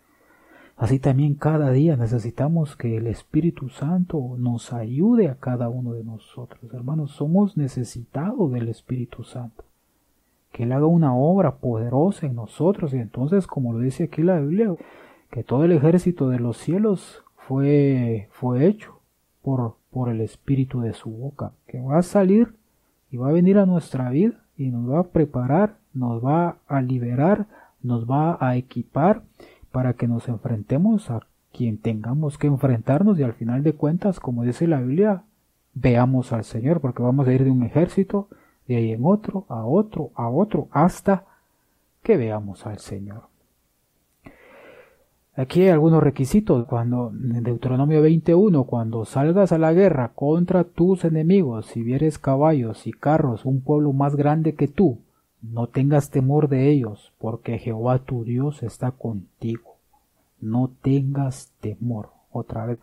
Así 0.77 0.99
también 0.99 1.35
cada 1.35 1.71
día 1.71 1.97
necesitamos 1.97 2.77
que 2.77 2.97
el 2.97 3.07
Espíritu 3.07 3.69
Santo 3.69 4.35
nos 4.39 4.73
ayude 4.73 5.29
a 5.29 5.37
cada 5.37 5.69
uno 5.69 5.93
de 5.93 6.03
nosotros. 6.03 6.73
Hermanos, 6.75 7.13
somos 7.13 7.57
necesitados 7.57 8.51
del 8.51 8.69
Espíritu 8.69 9.23
Santo. 9.23 9.65
Que 10.51 10.65
Él 10.65 10.73
haga 10.73 10.87
una 10.87 11.15
obra 11.15 11.57
poderosa 11.57 12.27
en 12.27 12.35
nosotros 12.35 12.93
y 12.93 12.99
entonces, 12.99 13.47
como 13.47 13.73
lo 13.73 13.79
dice 13.79 14.05
aquí 14.05 14.23
la 14.23 14.41
Biblia, 14.41 14.75
que 15.31 15.45
todo 15.45 15.65
el 15.65 15.73
ejército 15.73 16.29
de 16.29 16.41
los 16.41 16.57
cielos 16.57 17.23
fue, 17.37 18.29
fue 18.33 18.67
hecho 18.67 19.01
por, 19.43 19.77
por 19.91 20.09
el 20.09 20.21
espíritu 20.21 20.81
de 20.81 20.93
su 20.93 21.11
boca, 21.11 21.53
que 21.67 21.81
va 21.81 21.99
a 21.99 22.03
salir 22.03 22.55
y 23.11 23.17
va 23.17 23.29
a 23.29 23.33
venir 23.33 23.59
a 23.59 23.67
nuestra 23.67 24.11
vida 24.11 24.45
y 24.57 24.71
nos 24.71 24.91
va 24.91 25.01
a 25.01 25.09
preparar, 25.09 25.77
nos 25.93 26.25
va 26.25 26.57
a 26.67 26.83
liberar, 26.83 27.47
nos 27.83 28.11
va 28.11 28.39
a 28.41 28.57
equipar 28.57 29.23
para 29.75 29.95
que 29.95 30.07
nos 30.07 30.29
enfrentemos 30.29 31.11
a 31.11 31.27
quien 31.53 31.79
tengamos 31.79 32.39
que 32.39 32.47
enfrentarnos 32.47 33.19
y 33.19 33.25
al 33.25 33.33
final 33.33 33.65
de 33.65 33.73
cuentas, 33.73 34.21
como 34.21 34.45
dice 34.45 34.69
la 34.69 34.81
Biblia, 34.81 35.25
veamos 35.75 36.33
al 36.33 36.45
Señor, 36.45 36.81
porque 36.81 37.03
vamos 37.03 37.27
a 37.27 37.33
ir 37.33 37.43
de 37.43 37.51
un 37.51 37.65
ejército, 37.65 38.29
de 38.69 38.77
ahí 38.77 38.93
en 38.93 39.05
otro, 39.05 39.47
a 39.49 39.65
otro, 39.65 40.13
a 40.15 40.29
otro, 40.29 40.69
hasta 40.71 41.25
que 42.05 42.17
veamos 42.17 42.65
al 42.67 42.79
Señor. 42.79 43.23
Aquí 45.35 45.63
hay 45.63 45.71
algunos 45.71 46.05
requisitos. 46.05 46.67
Cuando 46.67 47.11
en 47.11 47.43
Deuteronomio 47.43 48.01
21, 48.01 48.63
cuando 48.67 49.05
salgas 49.05 49.51
a 49.51 49.59
la 49.59 49.73
guerra 49.73 50.13
contra 50.15 50.63
tus 50.63 51.05
enemigos, 51.05 51.67
si 51.67 51.83
vieres 51.83 52.21
caballos 52.21 52.87
y 52.87 52.93
carros, 52.93 53.45
un 53.45 53.61
pueblo 53.61 53.93
más 53.93 54.15
grande 54.15 54.55
que 54.55 54.69
tú, 54.69 55.01
no 55.53 55.67
tengas 55.67 56.11
temor 56.11 56.49
de 56.49 56.71
ellos, 56.71 57.13
porque 57.19 57.59
Jehová 57.59 57.99
tu 57.99 58.25
Dios 58.25 58.63
está 58.63 58.93
contigo. 58.93 59.77
No 60.41 60.71
tengas 60.83 61.53
temor. 61.61 62.11
Otra 62.31 62.67
vez, 62.67 62.79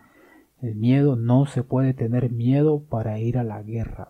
el 0.62 0.76
miedo 0.76 1.16
no 1.16 1.46
se 1.46 1.64
puede 1.64 1.94
tener 1.94 2.32
miedo 2.32 2.80
para 2.80 3.20
ir 3.20 3.38
a 3.38 3.44
la 3.44 3.62
guerra. 3.64 4.10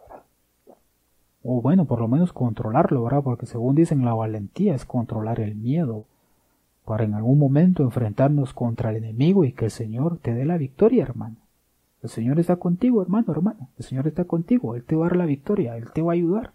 O 1.43 1.61
bueno, 1.61 1.85
por 1.85 1.99
lo 1.99 2.07
menos 2.07 2.33
controlarlo, 2.33 3.03
¿verdad? 3.03 3.23
Porque 3.23 3.45
según 3.45 3.75
dicen, 3.75 4.05
la 4.05 4.13
valentía 4.13 4.75
es 4.75 4.85
controlar 4.85 5.39
el 5.39 5.55
miedo 5.55 6.05
para 6.85 7.03
en 7.05 7.13
algún 7.13 7.39
momento 7.39 7.83
enfrentarnos 7.83 8.53
contra 8.53 8.89
el 8.89 8.97
enemigo 8.97 9.45
y 9.45 9.53
que 9.53 9.65
el 9.65 9.71
Señor 9.71 10.17
te 10.17 10.33
dé 10.33 10.45
la 10.45 10.57
victoria, 10.57 11.03
hermano. 11.03 11.37
El 12.03 12.09
Señor 12.09 12.39
está 12.39 12.57
contigo, 12.57 13.01
hermano, 13.01 13.31
hermano. 13.31 13.69
El 13.77 13.85
Señor 13.85 14.07
está 14.07 14.25
contigo. 14.25 14.75
Él 14.75 14.83
te 14.83 14.95
va 14.95 15.05
a 15.05 15.09
dar 15.09 15.17
la 15.17 15.25
victoria. 15.25 15.77
Él 15.77 15.91
te 15.93 16.01
va 16.01 16.11
a 16.11 16.15
ayudar. 16.15 16.51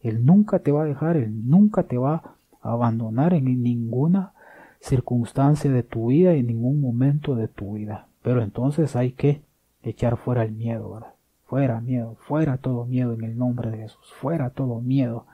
Él 0.00 0.24
nunca 0.24 0.60
te 0.60 0.72
va 0.72 0.82
a 0.82 0.86
dejar. 0.86 1.16
Él 1.16 1.48
nunca 1.48 1.84
te 1.84 1.98
va 1.98 2.36
a 2.60 2.72
abandonar 2.72 3.34
en 3.34 3.62
ninguna 3.62 4.32
circunstancia 4.80 5.70
de 5.70 5.82
tu 5.82 6.08
vida, 6.08 6.32
en 6.34 6.46
ningún 6.46 6.80
momento 6.80 7.34
de 7.34 7.48
tu 7.48 7.74
vida. 7.74 8.08
Pero 8.22 8.42
entonces 8.42 8.96
hay 8.96 9.12
que 9.12 9.42
echar 9.82 10.16
fuera 10.16 10.42
el 10.42 10.52
miedo, 10.52 10.90
¿verdad? 10.92 11.14
Fuera 11.44 11.80
miedo, 11.80 12.16
fuera 12.20 12.58
todo 12.58 12.84
miedo 12.84 13.14
en 13.14 13.24
el 13.24 13.38
nombre 13.38 13.70
de 13.70 13.78
Jesús. 13.78 14.12
Fuera 14.20 14.50
todo 14.50 14.80
miedo 14.80 15.26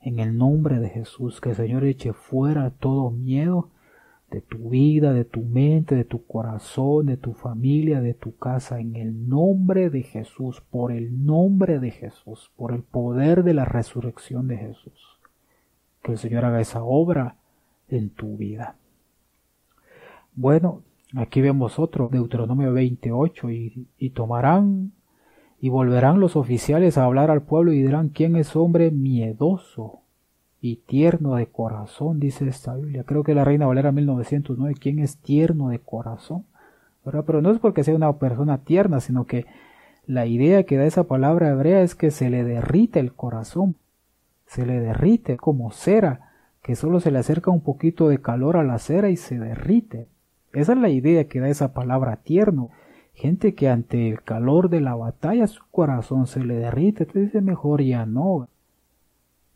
en 0.00 0.20
el 0.20 0.36
nombre 0.36 0.78
de 0.78 0.90
Jesús. 0.90 1.40
Que 1.40 1.50
el 1.50 1.56
Señor 1.56 1.84
eche 1.84 2.12
fuera 2.12 2.70
todo 2.70 3.10
miedo 3.10 3.70
de 4.30 4.40
tu 4.40 4.70
vida, 4.70 5.12
de 5.12 5.24
tu 5.24 5.42
mente, 5.42 5.94
de 5.94 6.04
tu 6.04 6.26
corazón, 6.26 7.06
de 7.06 7.16
tu 7.16 7.32
familia, 7.32 8.00
de 8.00 8.14
tu 8.14 8.36
casa, 8.36 8.80
en 8.80 8.96
el 8.96 9.28
nombre 9.28 9.88
de 9.90 10.02
Jesús, 10.02 10.60
por 10.70 10.92
el 10.92 11.24
nombre 11.24 11.78
de 11.78 11.90
Jesús, 11.90 12.50
por 12.56 12.72
el 12.72 12.82
poder 12.82 13.44
de 13.44 13.54
la 13.54 13.64
resurrección 13.64 14.48
de 14.48 14.58
Jesús. 14.58 15.18
Que 16.02 16.12
el 16.12 16.18
Señor 16.18 16.44
haga 16.44 16.60
esa 16.60 16.82
obra 16.82 17.36
en 17.88 18.10
tu 18.10 18.36
vida. 18.36 18.76
Bueno, 20.34 20.82
aquí 21.14 21.40
vemos 21.40 21.78
otro, 21.78 22.08
Deuteronomio 22.10 22.72
28, 22.72 23.50
y, 23.50 23.88
y 23.96 24.10
tomarán 24.10 24.92
y 25.58 25.70
volverán 25.70 26.20
los 26.20 26.36
oficiales 26.36 26.98
a 26.98 27.04
hablar 27.04 27.30
al 27.30 27.42
pueblo 27.42 27.72
y 27.72 27.82
dirán, 27.82 28.10
¿quién 28.10 28.36
es 28.36 28.54
hombre 28.56 28.90
miedoso 28.90 30.02
y 30.60 30.76
tierno 30.76 31.36
de 31.36 31.46
corazón? 31.46 32.20
Dice 32.20 32.48
esta 32.48 32.74
Biblia. 32.74 33.04
Creo 33.04 33.24
que 33.24 33.34
la 33.34 33.44
Reina 33.44 33.66
Valera 33.66 33.92
1909, 33.92 34.74
¿quién 34.80 34.98
es 34.98 35.18
tierno 35.18 35.68
de 35.68 35.78
corazón? 35.78 36.44
Pero 37.04 37.40
no 37.40 37.50
es 37.50 37.58
porque 37.58 37.84
sea 37.84 37.94
una 37.94 38.12
persona 38.14 38.58
tierna, 38.58 39.00
sino 39.00 39.26
que 39.26 39.46
la 40.06 40.26
idea 40.26 40.64
que 40.64 40.76
da 40.76 40.84
esa 40.84 41.04
palabra 41.04 41.50
hebrea 41.50 41.82
es 41.82 41.94
que 41.94 42.10
se 42.10 42.30
le 42.30 42.42
derrite 42.42 42.98
el 42.98 43.12
corazón, 43.12 43.76
se 44.46 44.66
le 44.66 44.80
derrite 44.80 45.36
como 45.36 45.70
cera, 45.70 46.32
que 46.62 46.74
solo 46.74 46.98
se 46.98 47.12
le 47.12 47.18
acerca 47.18 47.50
un 47.50 47.60
poquito 47.60 48.08
de 48.08 48.20
calor 48.20 48.56
a 48.56 48.64
la 48.64 48.78
cera 48.78 49.08
y 49.10 49.16
se 49.16 49.38
derrite. 49.38 50.08
Esa 50.52 50.72
es 50.72 50.78
la 50.78 50.88
idea 50.88 51.28
que 51.28 51.38
da 51.38 51.48
esa 51.48 51.74
palabra 51.74 52.16
tierno 52.16 52.70
gente 53.16 53.54
que 53.54 53.68
ante 53.68 54.10
el 54.10 54.22
calor 54.22 54.68
de 54.68 54.80
la 54.80 54.94
batalla 54.94 55.46
su 55.46 55.62
corazón 55.70 56.26
se 56.26 56.44
le 56.44 56.54
derrite, 56.56 57.06
te 57.06 57.18
dice 57.18 57.40
mejor 57.40 57.82
ya 57.82 58.04
no. 58.04 58.48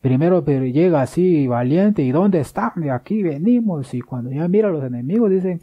Primero 0.01 0.45
pero 0.45 0.65
llega 0.65 1.03
así 1.03 1.47
valiente, 1.47 2.03
¿y 2.03 2.13
dónde 2.13 2.41
están? 2.41 2.73
De 2.77 2.91
aquí 2.91 3.23
venimos, 3.23 3.93
y 3.93 4.01
cuando 4.01 4.31
ya 4.31 4.49
mira 4.49 4.69
a 4.69 4.73
los 4.73 4.85
enemigos 4.85 5.31
dicen, 5.31 5.61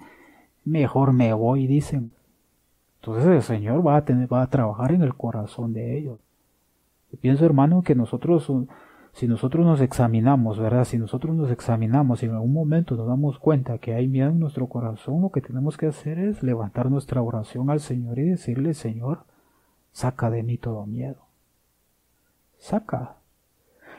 mejor 0.63 1.13
me 1.13 1.33
voy, 1.33 1.65
dicen. 1.65 2.11
Entonces 3.01 3.25
el 3.25 3.41
Señor 3.41 3.85
va 3.85 3.97
a 3.97 4.05
tener, 4.05 4.31
va 4.31 4.43
a 4.43 4.49
trabajar 4.49 4.91
en 4.91 5.01
el 5.01 5.15
corazón 5.15 5.73
de 5.73 5.97
ellos. 5.97 6.19
Yo 7.11 7.19
pienso, 7.19 7.45
hermano, 7.45 7.81
que 7.81 7.95
nosotros 7.95 8.51
si 9.17 9.27
nosotros 9.27 9.65
nos 9.65 9.81
examinamos, 9.81 10.59
¿verdad? 10.59 10.83
Si 10.83 10.99
nosotros 10.99 11.35
nos 11.35 11.49
examinamos 11.49 12.21
y 12.21 12.27
en 12.27 12.33
algún 12.33 12.53
momento 12.53 12.95
nos 12.95 13.07
damos 13.07 13.39
cuenta 13.39 13.79
que 13.79 13.95
hay 13.95 14.07
miedo 14.07 14.29
en 14.29 14.39
nuestro 14.39 14.67
corazón, 14.67 15.21
lo 15.21 15.31
que 15.31 15.41
tenemos 15.41 15.75
que 15.75 15.87
hacer 15.87 16.19
es 16.19 16.43
levantar 16.43 16.91
nuestra 16.91 17.23
oración 17.23 17.71
al 17.71 17.79
Señor 17.79 18.19
y 18.19 18.29
decirle, 18.29 18.75
Señor, 18.75 19.23
saca 19.91 20.29
de 20.29 20.43
mí 20.43 20.59
todo 20.59 20.85
miedo. 20.85 21.25
Saca. 22.59 23.16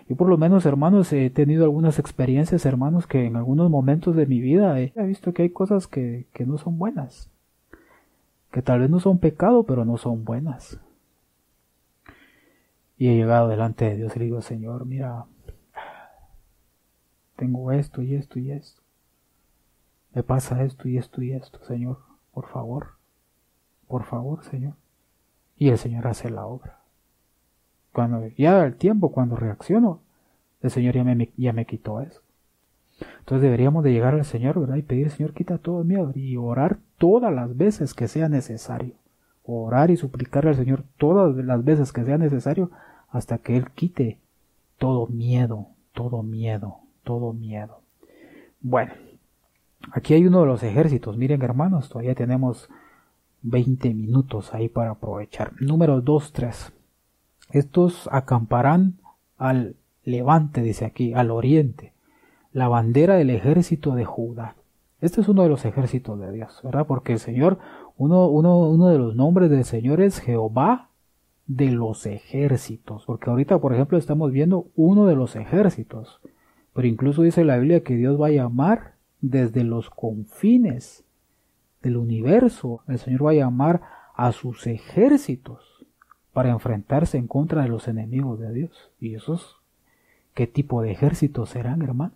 Yo 0.09 0.17
por 0.17 0.29
lo 0.29 0.39
menos, 0.39 0.65
hermanos, 0.65 1.13
he 1.13 1.29
tenido 1.31 1.65
algunas 1.65 1.99
experiencias, 1.99 2.65
hermanos, 2.65 3.07
que 3.07 3.27
en 3.27 3.37
algunos 3.37 3.71
momentos 3.71 4.17
de 4.17 4.27
mi 4.27 4.41
vida 4.41 4.81
he 4.81 4.93
visto 5.07 5.35
que 5.35 5.43
hay 5.43 5.51
cosas 5.51 5.87
que, 5.87 6.27
que 6.33 6.47
no 6.47 6.57
son 6.59 6.79
buenas. 6.79 7.31
que 8.51 8.63
tal 8.63 8.81
vez 8.81 8.91
no 8.91 9.01
son 9.01 9.19
pecado, 9.19 9.65
pero 9.65 9.85
no 9.85 9.99
son 9.99 10.25
buenas. 10.25 10.81
Y 12.97 13.09
he 13.09 13.15
llegado 13.15 13.49
delante 13.49 13.85
de 13.85 13.97
Dios 13.97 14.17
y 14.17 14.19
le 14.19 14.25
digo, 14.27 14.41
Señor, 14.43 14.87
mira, 14.87 15.27
tengo 17.37 17.71
esto 17.73 18.03
y 18.03 18.15
esto 18.15 18.39
y 18.39 18.51
esto. 18.51 18.83
Me 20.15 20.23
pasa 20.23 20.65
esto 20.65 20.89
y 20.89 20.97
esto 20.99 21.23
y 21.23 21.33
esto, 21.33 21.63
Señor, 21.65 21.99
por 22.33 22.49
favor, 22.49 22.97
por 23.87 24.05
favor, 24.05 24.43
Señor. 24.43 24.75
Y 25.57 25.69
el 25.69 25.79
Señor 25.79 26.07
hace 26.07 26.31
la 26.31 26.47
obra. 26.47 26.78
Cuando 27.93 28.27
ya 28.37 28.65
el 28.65 28.77
tiempo, 28.77 29.13
cuando 29.13 29.37
reacciono, 29.37 30.01
el 30.63 30.71
Señor 30.71 30.95
ya 30.95 31.05
me, 31.05 31.31
ya 31.37 31.53
me 31.53 31.67
quitó 31.67 32.01
eso. 32.01 32.21
Entonces 33.21 33.43
deberíamos 33.43 33.85
de 33.85 33.93
llegar 33.93 34.15
al 34.15 34.25
Señor, 34.25 34.59
¿verdad? 34.59 34.77
Y 34.77 34.83
pedir, 34.83 35.11
Señor, 35.11 35.33
quita 35.33 35.59
todo 35.59 35.85
miedo 35.85 36.13
y 36.15 36.37
orar 36.37 36.79
todas 36.99 37.33
las 37.33 37.57
veces 37.57 37.95
que 37.95 38.09
sea 38.09 38.29
necesario. 38.29 38.95
Orar 39.45 39.91
y 39.91 39.97
suplicarle 39.97 40.51
al 40.51 40.57
Señor 40.57 40.85
todas 40.99 41.37
las 41.37 41.65
veces 41.65 41.93
que 41.93 42.05
sea 42.05 42.19
necesario 42.19 42.71
hasta 43.11 43.39
que 43.39 43.57
Él 43.57 43.71
quite 43.71 44.19
todo 44.79 45.07
miedo, 45.07 45.69
todo 45.93 46.23
miedo, 46.23 46.79
todo 47.05 47.33
miedo. 47.33 47.81
Bueno, 48.61 48.93
aquí 49.93 50.15
hay 50.15 50.27
uno 50.27 50.41
de 50.41 50.47
los 50.47 50.63
ejércitos. 50.63 51.17
Miren, 51.17 51.43
hermanos, 51.43 51.89
todavía 51.89 52.15
tenemos 52.15 52.69
20 53.43 53.95
minutos 53.95 54.53
ahí 54.55 54.69
para 54.69 54.91
aprovechar. 54.91 55.53
Número 55.61 56.01
2, 56.01 56.33
3. 56.33 56.73
Estos 57.51 58.09
acamparán 58.13 58.99
al 59.37 59.77
levante, 60.05 60.63
dice 60.63 60.85
aquí, 60.85 61.15
al 61.15 61.31
oriente 61.31 61.93
la 62.53 62.69
bandera 62.69 63.15
del 63.15 63.31
ejército 63.31 63.95
de 63.95 64.05
Judá. 64.05 64.57
Este 65.01 65.21
es 65.21 65.29
uno 65.29 65.43
de 65.43 65.49
los 65.49 65.65
ejércitos 65.65 66.19
de 66.19 66.33
Dios, 66.33 66.61
¿verdad? 66.65 66.87
Porque 66.87 67.13
el 67.13 67.19
Señor, 67.21 67.59
uno, 67.97 68.27
uno, 68.27 68.69
uno 68.69 68.89
de 68.89 68.99
los 68.99 69.15
nombres 69.15 69.51
del 69.51 69.65
Señor 69.65 70.01
es 70.01 70.19
Jehová 70.19 70.89
de 71.47 71.71
los 71.71 72.05
ejércitos. 72.07 73.05
Porque 73.07 73.31
ahorita, 73.31 73.59
por 73.61 73.75
ejemplo, 73.75 73.97
estamos 73.97 74.33
viendo 74.33 74.67
uno 74.75 75.07
de 75.07 75.15
los 75.15 75.37
ejércitos. 75.37 76.21
Pero 76.75 76.89
incluso 76.89 77.23
dice 77.23 77.45
la 77.45 77.59
Biblia 77.59 77.85
que 77.85 77.95
Dios 77.95 78.21
va 78.21 78.29
a 78.29 78.33
llamar 78.33 78.95
desde 79.21 79.63
los 79.63 79.89
confines 79.89 81.05
del 81.83 81.97
universo. 81.97 82.81
El 82.89 82.99
Señor 82.99 83.27
va 83.27 83.31
a 83.31 83.35
llamar 83.35 83.83
a 84.17 84.33
sus 84.33 84.67
ejércitos 84.67 85.68
para 86.39 86.51
enfrentarse 86.51 87.19
en 87.19 87.27
contra 87.27 87.63
de 87.63 87.69
los 87.69 87.89
enemigos 87.89 88.39
de 88.39 88.53
Dios. 88.53 88.93
¿Y 89.01 89.17
esos 89.17 89.57
qué 90.35 90.47
tipo 90.47 90.83
de 90.83 90.93
ejércitos 90.93 91.51
serán, 91.51 91.83
hermano? 91.83 92.15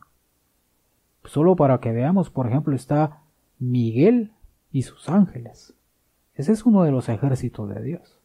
Solo 1.25 1.57
para 1.57 1.81
que 1.81 1.91
veamos, 1.91 2.31
por 2.31 2.47
ejemplo, 2.47 2.77
está 2.77 3.19
Miguel 3.59 4.31
y 4.71 4.83
sus 4.83 5.09
ángeles. 5.09 5.75
Ese 6.37 6.53
es 6.53 6.65
uno 6.65 6.85
de 6.85 6.93
los 6.93 7.09
ejércitos 7.09 7.69
de 7.69 7.83
Dios. 7.83 8.21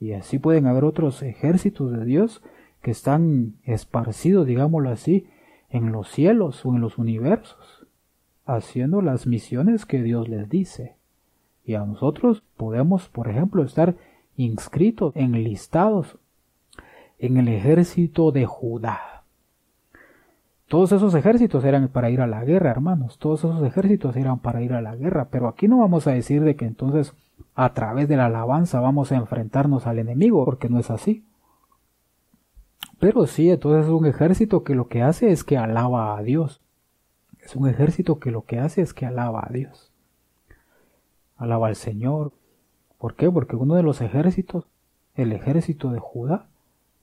Y 0.00 0.12
así 0.12 0.38
pueden 0.38 0.66
haber 0.66 0.84
otros 0.84 1.22
ejércitos 1.22 1.92
de 1.92 2.06
Dios 2.06 2.42
que 2.80 2.90
están 2.90 3.56
esparcidos, 3.64 4.46
digámoslo 4.46 4.88
así, 4.88 5.28
en 5.68 5.92
los 5.92 6.08
cielos 6.08 6.64
o 6.64 6.74
en 6.74 6.80
los 6.80 6.96
universos, 6.96 7.86
haciendo 8.46 9.02
las 9.02 9.26
misiones 9.26 9.84
que 9.84 10.02
Dios 10.02 10.26
les 10.26 10.48
dice. 10.48 10.96
Y 11.66 11.74
a 11.74 11.84
nosotros 11.84 12.42
podemos, 12.56 13.10
por 13.10 13.28
ejemplo, 13.28 13.62
estar 13.62 13.94
inscritos, 14.38 15.14
enlistados 15.16 16.16
en 17.18 17.36
el 17.36 17.48
ejército 17.48 18.32
de 18.32 18.46
Judá. 18.46 19.24
Todos 20.68 20.92
esos 20.92 21.14
ejércitos 21.14 21.64
eran 21.64 21.88
para 21.88 22.10
ir 22.10 22.20
a 22.20 22.26
la 22.26 22.44
guerra, 22.44 22.70
hermanos. 22.70 23.18
Todos 23.18 23.40
esos 23.40 23.62
ejércitos 23.62 24.16
eran 24.16 24.38
para 24.38 24.62
ir 24.62 24.74
a 24.74 24.80
la 24.80 24.96
guerra. 24.96 25.28
Pero 25.30 25.48
aquí 25.48 25.66
no 25.66 25.78
vamos 25.78 26.06
a 26.06 26.12
decir 26.12 26.42
de 26.42 26.56
que 26.56 26.66
entonces 26.66 27.14
a 27.54 27.72
través 27.74 28.08
de 28.08 28.16
la 28.16 28.26
alabanza 28.26 28.78
vamos 28.80 29.10
a 29.10 29.16
enfrentarnos 29.16 29.86
al 29.86 29.98
enemigo, 29.98 30.44
porque 30.44 30.68
no 30.68 30.78
es 30.78 30.90
así. 30.90 31.24
Pero 33.00 33.26
sí, 33.26 33.50
entonces 33.50 33.86
es 33.86 33.90
un 33.90 34.06
ejército 34.06 34.62
que 34.62 34.74
lo 34.74 34.88
que 34.88 35.02
hace 35.02 35.30
es 35.30 35.42
que 35.42 35.56
alaba 35.56 36.16
a 36.16 36.22
Dios. 36.22 36.60
Es 37.40 37.56
un 37.56 37.68
ejército 37.68 38.18
que 38.20 38.30
lo 38.30 38.42
que 38.42 38.58
hace 38.58 38.82
es 38.82 38.92
que 38.92 39.06
alaba 39.06 39.46
a 39.48 39.52
Dios. 39.52 39.90
Alaba 41.36 41.68
al 41.68 41.76
Señor. 41.76 42.32
¿Por 42.98 43.14
qué? 43.14 43.30
Porque 43.30 43.56
uno 43.56 43.74
de 43.74 43.82
los 43.82 44.00
ejércitos, 44.00 44.66
el 45.14 45.32
ejército 45.32 45.90
de 45.90 46.00
Judá, 46.00 46.46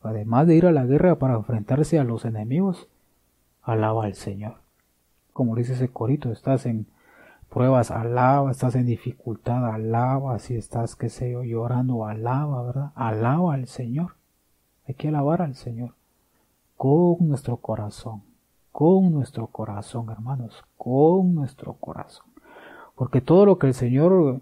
además 0.02 0.46
de 0.48 0.56
ir 0.56 0.66
a 0.66 0.72
la 0.72 0.86
guerra 0.86 1.16
para 1.16 1.36
enfrentarse 1.36 1.98
a 1.98 2.04
los 2.04 2.26
enemigos, 2.26 2.88
alaba 3.64 4.06
al 4.06 4.14
Señor. 4.14 4.56
Como 5.34 5.56
dice 5.56 5.74
ese 5.74 5.90
corito, 5.90 6.32
estás 6.32 6.66
en 6.66 6.86
pruebas, 7.50 7.92
alaba, 7.92 8.52
estás 8.52 8.76
en 8.76 8.86
dificultad, 8.86 9.66
alaba, 9.66 10.40
si 10.40 10.56
estás, 10.56 10.96
qué 10.96 11.10
sé 11.10 11.32
yo, 11.32 11.44
llorando, 11.44 12.06
alaba, 12.06 12.64
¿verdad? 12.64 12.92
Alaba 12.96 13.54
al 13.54 13.68
Señor. 13.68 14.16
Hay 14.88 14.96
que 14.96 15.08
alabar 15.08 15.42
al 15.42 15.56
Señor 15.56 15.94
con 16.78 17.28
nuestro 17.28 17.58
corazón, 17.58 18.22
con 18.72 19.12
nuestro 19.14 19.48
corazón, 19.48 20.10
hermanos, 20.10 20.64
con 20.78 21.34
nuestro 21.34 21.74
corazón. 21.74 22.28
Porque 22.96 23.22
todo 23.22 23.46
lo 23.46 23.58
que 23.58 23.68
el 23.68 23.74
Señor 23.74 24.42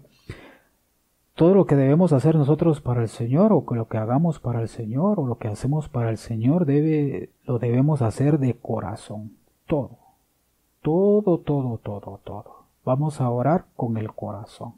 todo 1.34 1.54
lo 1.54 1.66
que 1.66 1.76
debemos 1.76 2.12
hacer 2.12 2.36
nosotros 2.36 2.80
para 2.80 3.02
el 3.02 3.08
Señor 3.08 3.52
o 3.52 3.64
lo 3.74 3.88
que 3.88 3.98
hagamos 3.98 4.38
para 4.38 4.60
el 4.60 4.68
Señor 4.68 5.18
o 5.18 5.26
lo 5.26 5.38
que 5.38 5.48
hacemos 5.48 5.88
para 5.88 6.10
el 6.10 6.18
Señor 6.18 6.64
debe 6.64 7.30
lo 7.44 7.58
debemos 7.58 8.02
hacer 8.02 8.38
de 8.38 8.54
corazón 8.54 9.32
todo 9.66 9.98
todo 10.82 11.38
todo 11.38 11.78
todo 11.78 12.20
todo 12.22 12.64
vamos 12.84 13.20
a 13.20 13.28
orar 13.30 13.66
con 13.76 13.96
el 13.96 14.12
corazón 14.12 14.74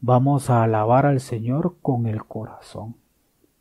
vamos 0.00 0.50
a 0.50 0.64
alabar 0.64 1.06
al 1.06 1.20
Señor 1.20 1.76
con 1.82 2.06
el 2.06 2.24
corazón 2.24 2.96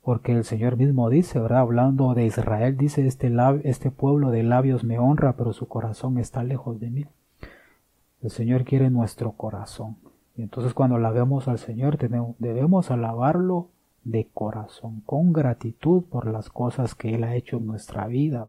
porque 0.09 0.31
el 0.31 0.43
Señor 0.43 0.75
mismo 0.75 1.07
dice. 1.11 1.37
Hablando 1.37 2.15
de 2.15 2.25
Israel, 2.25 2.77
dice, 2.77 3.05
este, 3.05 3.31
este 3.63 3.91
pueblo 3.91 4.31
de 4.31 4.41
labios 4.41 4.83
me 4.83 4.97
honra, 4.97 5.33
pero 5.33 5.53
su 5.53 5.67
corazón 5.67 6.17
está 6.17 6.43
lejos 6.43 6.79
de 6.79 6.89
mí. 6.89 7.05
El 8.23 8.31
Señor 8.31 8.63
quiere 8.63 8.89
nuestro 8.89 9.33
corazón. 9.33 9.97
Entonces 10.43 10.73
cuando 10.73 10.95
alabemos 10.95 11.47
al 11.47 11.59
Señor 11.59 11.97
debemos 11.97 12.91
alabarlo 12.91 13.69
de 14.03 14.27
corazón, 14.33 15.01
con 15.05 15.33
gratitud 15.33 16.03
por 16.03 16.27
las 16.27 16.49
cosas 16.49 16.95
que 16.95 17.15
Él 17.15 17.23
ha 17.23 17.35
hecho 17.35 17.57
en 17.57 17.67
nuestra 17.67 18.07
vida, 18.07 18.47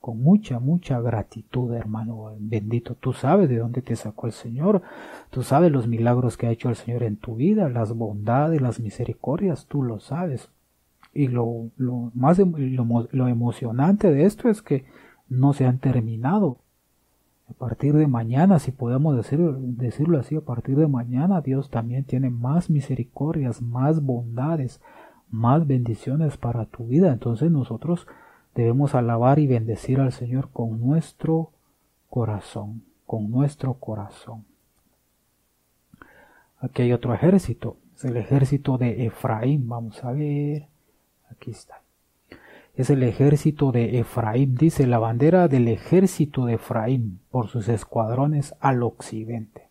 con 0.00 0.22
mucha, 0.22 0.58
mucha 0.58 1.00
gratitud, 1.00 1.72
hermano 1.72 2.34
bendito. 2.38 2.94
Tú 2.94 3.14
sabes 3.14 3.48
de 3.48 3.56
dónde 3.56 3.80
te 3.80 3.96
sacó 3.96 4.26
el 4.26 4.32
Señor, 4.32 4.82
tú 5.30 5.42
sabes 5.42 5.72
los 5.72 5.86
milagros 5.88 6.36
que 6.36 6.46
ha 6.46 6.50
hecho 6.50 6.68
el 6.68 6.76
Señor 6.76 7.04
en 7.04 7.16
tu 7.16 7.36
vida, 7.36 7.70
las 7.70 7.94
bondades, 7.94 8.60
las 8.60 8.80
misericordias, 8.80 9.66
tú 9.66 9.82
lo 9.82 10.00
sabes. 10.00 10.50
Y 11.14 11.28
lo, 11.28 11.70
lo 11.76 12.10
más 12.14 12.38
lo, 12.38 13.08
lo 13.10 13.28
emocionante 13.28 14.10
de 14.10 14.24
esto 14.24 14.48
es 14.48 14.60
que 14.60 14.84
no 15.28 15.52
se 15.54 15.64
han 15.64 15.78
terminado. 15.78 16.58
A 17.54 17.58
partir 17.58 17.94
de 17.94 18.06
mañana, 18.08 18.58
si 18.58 18.72
podemos 18.72 19.16
decir, 19.16 19.38
decirlo 19.40 20.18
así, 20.18 20.36
a 20.36 20.40
partir 20.40 20.76
de 20.76 20.88
mañana 20.88 21.40
Dios 21.40 21.70
también 21.70 22.04
tiene 22.04 22.28
más 22.28 22.68
misericordias, 22.68 23.62
más 23.62 24.02
bondades, 24.02 24.80
más 25.30 25.66
bendiciones 25.66 26.36
para 26.36 26.66
tu 26.66 26.86
vida. 26.86 27.12
Entonces 27.12 27.50
nosotros 27.52 28.08
debemos 28.54 28.94
alabar 28.94 29.38
y 29.38 29.46
bendecir 29.46 30.00
al 30.00 30.12
Señor 30.12 30.50
con 30.50 30.80
nuestro 30.80 31.52
corazón, 32.10 32.82
con 33.06 33.30
nuestro 33.30 33.74
corazón. 33.74 34.44
Aquí 36.58 36.82
hay 36.82 36.92
otro 36.92 37.14
ejército, 37.14 37.76
es 37.94 38.04
el 38.04 38.16
ejército 38.16 38.78
de 38.78 39.06
Efraín. 39.06 39.68
Vamos 39.68 40.02
a 40.02 40.10
ver, 40.10 40.66
aquí 41.30 41.52
está 41.52 41.83
es 42.76 42.90
el 42.90 43.02
ejército 43.02 43.70
de 43.70 44.00
Efraín, 44.00 44.56
dice 44.56 44.86
la 44.86 44.98
bandera 44.98 45.46
del 45.48 45.68
ejército 45.68 46.46
de 46.46 46.54
Efraín 46.54 47.20
por 47.30 47.48
sus 47.48 47.68
escuadrones 47.68 48.54
al 48.60 48.82
occidente. 48.82 49.68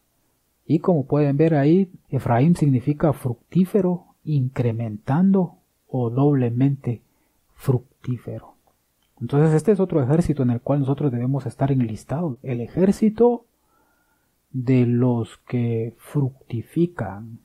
Y 0.66 0.80
como 0.80 1.06
pueden 1.06 1.36
ver 1.36 1.56
ahí, 1.56 1.92
Efraín 2.10 2.56
significa 2.56 3.12
fructífero, 3.12 4.06
incrementando 4.24 5.56
o 5.89 6.10
doblemente 6.10 7.02
fructífero. 7.56 8.54
Entonces 9.20 9.54
este 9.54 9.74
es 9.74 9.80
otro 9.80 10.02
ejército 10.02 10.44
en 10.44 10.52
el 10.52 10.62
cual 10.62 10.80
nosotros 10.80 11.12
debemos 11.12 11.46
estar 11.46 11.72
enlistados. 11.72 12.38
El 12.42 12.62
ejército 12.62 13.46
de 14.52 14.86
los 14.86 15.38
que 15.48 15.94
fructifican, 15.98 17.39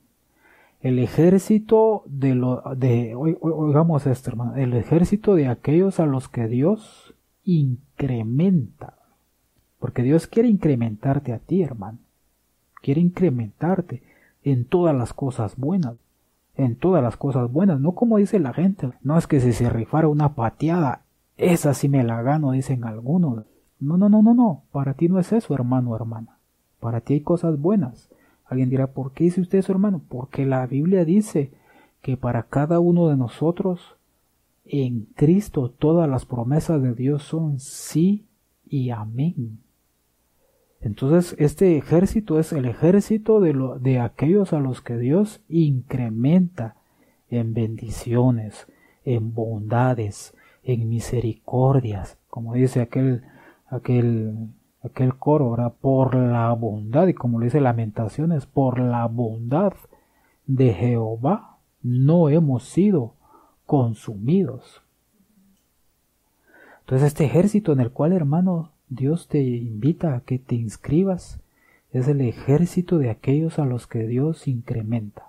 el 0.81 0.99
ejército 0.99 2.03
de 2.05 2.35
lo 2.35 2.63
de 2.75 3.13
oigamos 3.15 4.07
esto 4.07 4.29
hermano 4.29 4.55
el 4.55 4.73
ejército 4.73 5.35
de 5.35 5.47
aquellos 5.47 5.99
a 5.99 6.05
los 6.05 6.29
que 6.29 6.47
Dios 6.47 7.13
incrementa. 7.43 8.93
Porque 9.79 10.03
Dios 10.03 10.27
quiere 10.27 10.49
incrementarte 10.49 11.31
a 11.33 11.39
ti 11.39 11.63
hermano. 11.63 11.99
Quiere 12.81 13.01
incrementarte 13.01 14.03
en 14.43 14.65
todas 14.65 14.95
las 14.95 15.13
cosas 15.13 15.57
buenas 15.57 15.95
en 16.55 16.75
todas 16.75 17.01
las 17.01 17.15
cosas 17.15 17.51
buenas. 17.51 17.79
No 17.79 17.93
como 17.93 18.17
dice 18.17 18.39
la 18.39 18.53
gente 18.53 18.89
no 19.01 19.17
es 19.17 19.27
que 19.27 19.41
si 19.41 19.53
se 19.53 19.69
rifara 19.69 20.07
una 20.07 20.33
pateada 20.35 21.01
esa 21.37 21.73
sí 21.73 21.87
me 21.89 22.03
la 22.03 22.21
gano 22.21 22.51
dicen 22.51 22.85
algunos. 22.85 23.45
No 23.79 23.97
no 23.97 24.09
no 24.09 24.21
no 24.21 24.33
no. 24.33 24.63
Para 24.71 24.93
ti 24.93 25.09
no 25.09 25.19
es 25.19 25.31
eso 25.33 25.53
hermano 25.53 25.95
hermana. 25.95 26.37
Para 26.79 27.01
ti 27.01 27.15
hay 27.15 27.21
cosas 27.21 27.59
buenas 27.59 28.09
Alguien 28.49 28.69
dirá, 28.69 28.87
¿por 28.87 29.13
qué 29.13 29.25
dice 29.25 29.41
usted 29.41 29.59
eso, 29.59 29.71
hermano? 29.71 30.01
Porque 30.09 30.45
la 30.45 30.65
Biblia 30.67 31.05
dice 31.05 31.51
que 32.01 32.17
para 32.17 32.43
cada 32.43 32.79
uno 32.79 33.07
de 33.07 33.15
nosotros, 33.15 33.95
en 34.65 35.07
Cristo, 35.15 35.69
todas 35.69 36.09
las 36.09 36.25
promesas 36.25 36.81
de 36.81 36.93
Dios 36.93 37.23
son 37.23 37.59
sí 37.59 38.25
y 38.67 38.89
amén. 38.89 39.59
Entonces, 40.81 41.35
este 41.39 41.77
ejército 41.77 42.39
es 42.39 42.53
el 42.53 42.65
ejército 42.65 43.39
de, 43.39 43.53
lo, 43.53 43.79
de 43.79 43.99
aquellos 43.99 44.53
a 44.53 44.59
los 44.59 44.81
que 44.81 44.97
Dios 44.97 45.41
incrementa 45.49 46.75
en 47.29 47.53
bendiciones, 47.53 48.67
en 49.03 49.33
bondades, 49.33 50.33
en 50.63 50.87
misericordias, 50.87 52.17
como 52.29 52.53
dice 52.53 52.81
aquel, 52.81 53.23
aquel, 53.67 54.49
aquel 54.83 55.15
coro, 55.15 55.45
ahora 55.45 55.69
por 55.69 56.15
la 56.15 56.51
bondad, 56.53 57.07
y 57.07 57.13
como 57.13 57.39
le 57.39 57.45
dice 57.45 57.61
Lamentaciones, 57.61 58.45
por 58.45 58.79
la 58.79 59.05
bondad 59.07 59.73
de 60.47 60.73
Jehová 60.73 61.57
no 61.81 62.29
hemos 62.29 62.63
sido 62.63 63.13
consumidos. 63.65 64.81
Entonces 66.81 67.07
este 67.07 67.25
ejército 67.25 67.71
en 67.71 67.81
el 67.81 67.91
cual, 67.91 68.13
hermano, 68.13 68.71
Dios 68.89 69.27
te 69.27 69.41
invita 69.41 70.15
a 70.15 70.21
que 70.21 70.39
te 70.39 70.55
inscribas, 70.55 71.39
es 71.91 72.07
el 72.07 72.21
ejército 72.21 72.97
de 72.97 73.09
aquellos 73.09 73.59
a 73.59 73.65
los 73.65 73.85
que 73.87 74.07
Dios 74.07 74.47
incrementa 74.47 75.25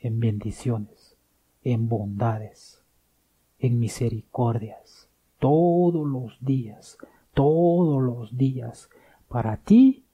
en 0.00 0.20
bendiciones, 0.20 1.16
en 1.62 1.88
bondades, 1.88 2.82
en 3.58 3.78
misericordias, 3.78 5.08
todos 5.38 6.06
los 6.06 6.38
días, 6.40 6.98
todos 7.34 8.02
los 8.02 8.36
días, 8.36 8.88
para 9.28 9.56
ti 9.56 10.04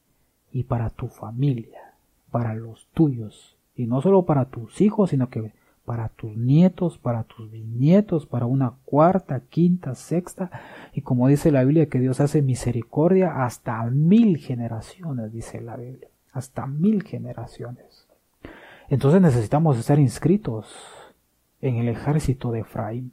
y 0.52 0.64
para 0.64 0.90
tu 0.90 1.08
familia, 1.08 1.94
para 2.30 2.54
los 2.54 2.88
tuyos, 2.94 3.56
y 3.76 3.86
no 3.86 4.02
solo 4.02 4.24
para 4.24 4.46
tus 4.46 4.80
hijos, 4.80 5.10
sino 5.10 5.30
que 5.30 5.52
para 5.84 6.08
tus 6.08 6.36
nietos, 6.36 6.98
para 6.98 7.24
tus 7.24 7.50
bisnietos, 7.50 8.26
para 8.26 8.46
una 8.46 8.74
cuarta, 8.84 9.40
quinta, 9.40 9.94
sexta, 9.94 10.50
y 10.92 11.00
como 11.00 11.28
dice 11.28 11.50
la 11.50 11.64
Biblia 11.64 11.88
que 11.88 12.00
Dios 12.00 12.20
hace 12.20 12.42
misericordia 12.42 13.44
hasta 13.44 13.82
mil 13.84 14.38
generaciones, 14.38 15.32
dice 15.32 15.60
la 15.60 15.76
Biblia, 15.76 16.08
hasta 16.32 16.66
mil 16.66 17.02
generaciones. 17.02 18.06
Entonces 18.88 19.20
necesitamos 19.20 19.78
estar 19.78 19.98
inscritos 19.98 20.74
en 21.60 21.76
el 21.76 21.88
ejército 21.88 22.50
de 22.52 22.60
Efraín 22.60 23.12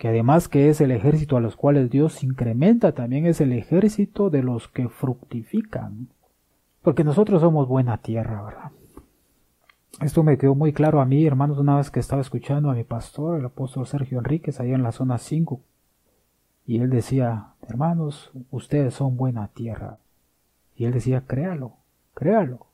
que 0.00 0.08
además 0.08 0.48
que 0.48 0.70
es 0.70 0.80
el 0.80 0.92
ejército 0.92 1.36
a 1.36 1.40
los 1.40 1.56
cuales 1.56 1.90
Dios 1.90 2.24
incrementa, 2.24 2.92
también 2.92 3.26
es 3.26 3.42
el 3.42 3.52
ejército 3.52 4.30
de 4.30 4.42
los 4.42 4.66
que 4.66 4.88
fructifican. 4.88 6.08
Porque 6.80 7.04
nosotros 7.04 7.42
somos 7.42 7.68
buena 7.68 7.98
tierra, 7.98 8.42
¿verdad? 8.42 8.70
Esto 10.00 10.22
me 10.22 10.38
quedó 10.38 10.54
muy 10.54 10.72
claro 10.72 11.02
a 11.02 11.04
mí, 11.04 11.26
hermanos, 11.26 11.58
una 11.58 11.76
vez 11.76 11.90
que 11.90 12.00
estaba 12.00 12.22
escuchando 12.22 12.70
a 12.70 12.74
mi 12.74 12.82
pastor, 12.82 13.38
el 13.38 13.44
apóstol 13.44 13.86
Sergio 13.86 14.20
Enríquez, 14.20 14.58
allá 14.58 14.74
en 14.74 14.82
la 14.82 14.92
zona 14.92 15.18
5. 15.18 15.60
Y 16.66 16.78
él 16.78 16.88
decía, 16.88 17.48
hermanos, 17.68 18.32
ustedes 18.50 18.94
son 18.94 19.18
buena 19.18 19.48
tierra. 19.48 19.98
Y 20.76 20.86
él 20.86 20.94
decía, 20.94 21.24
créalo, 21.26 21.74
créalo. 22.14 22.68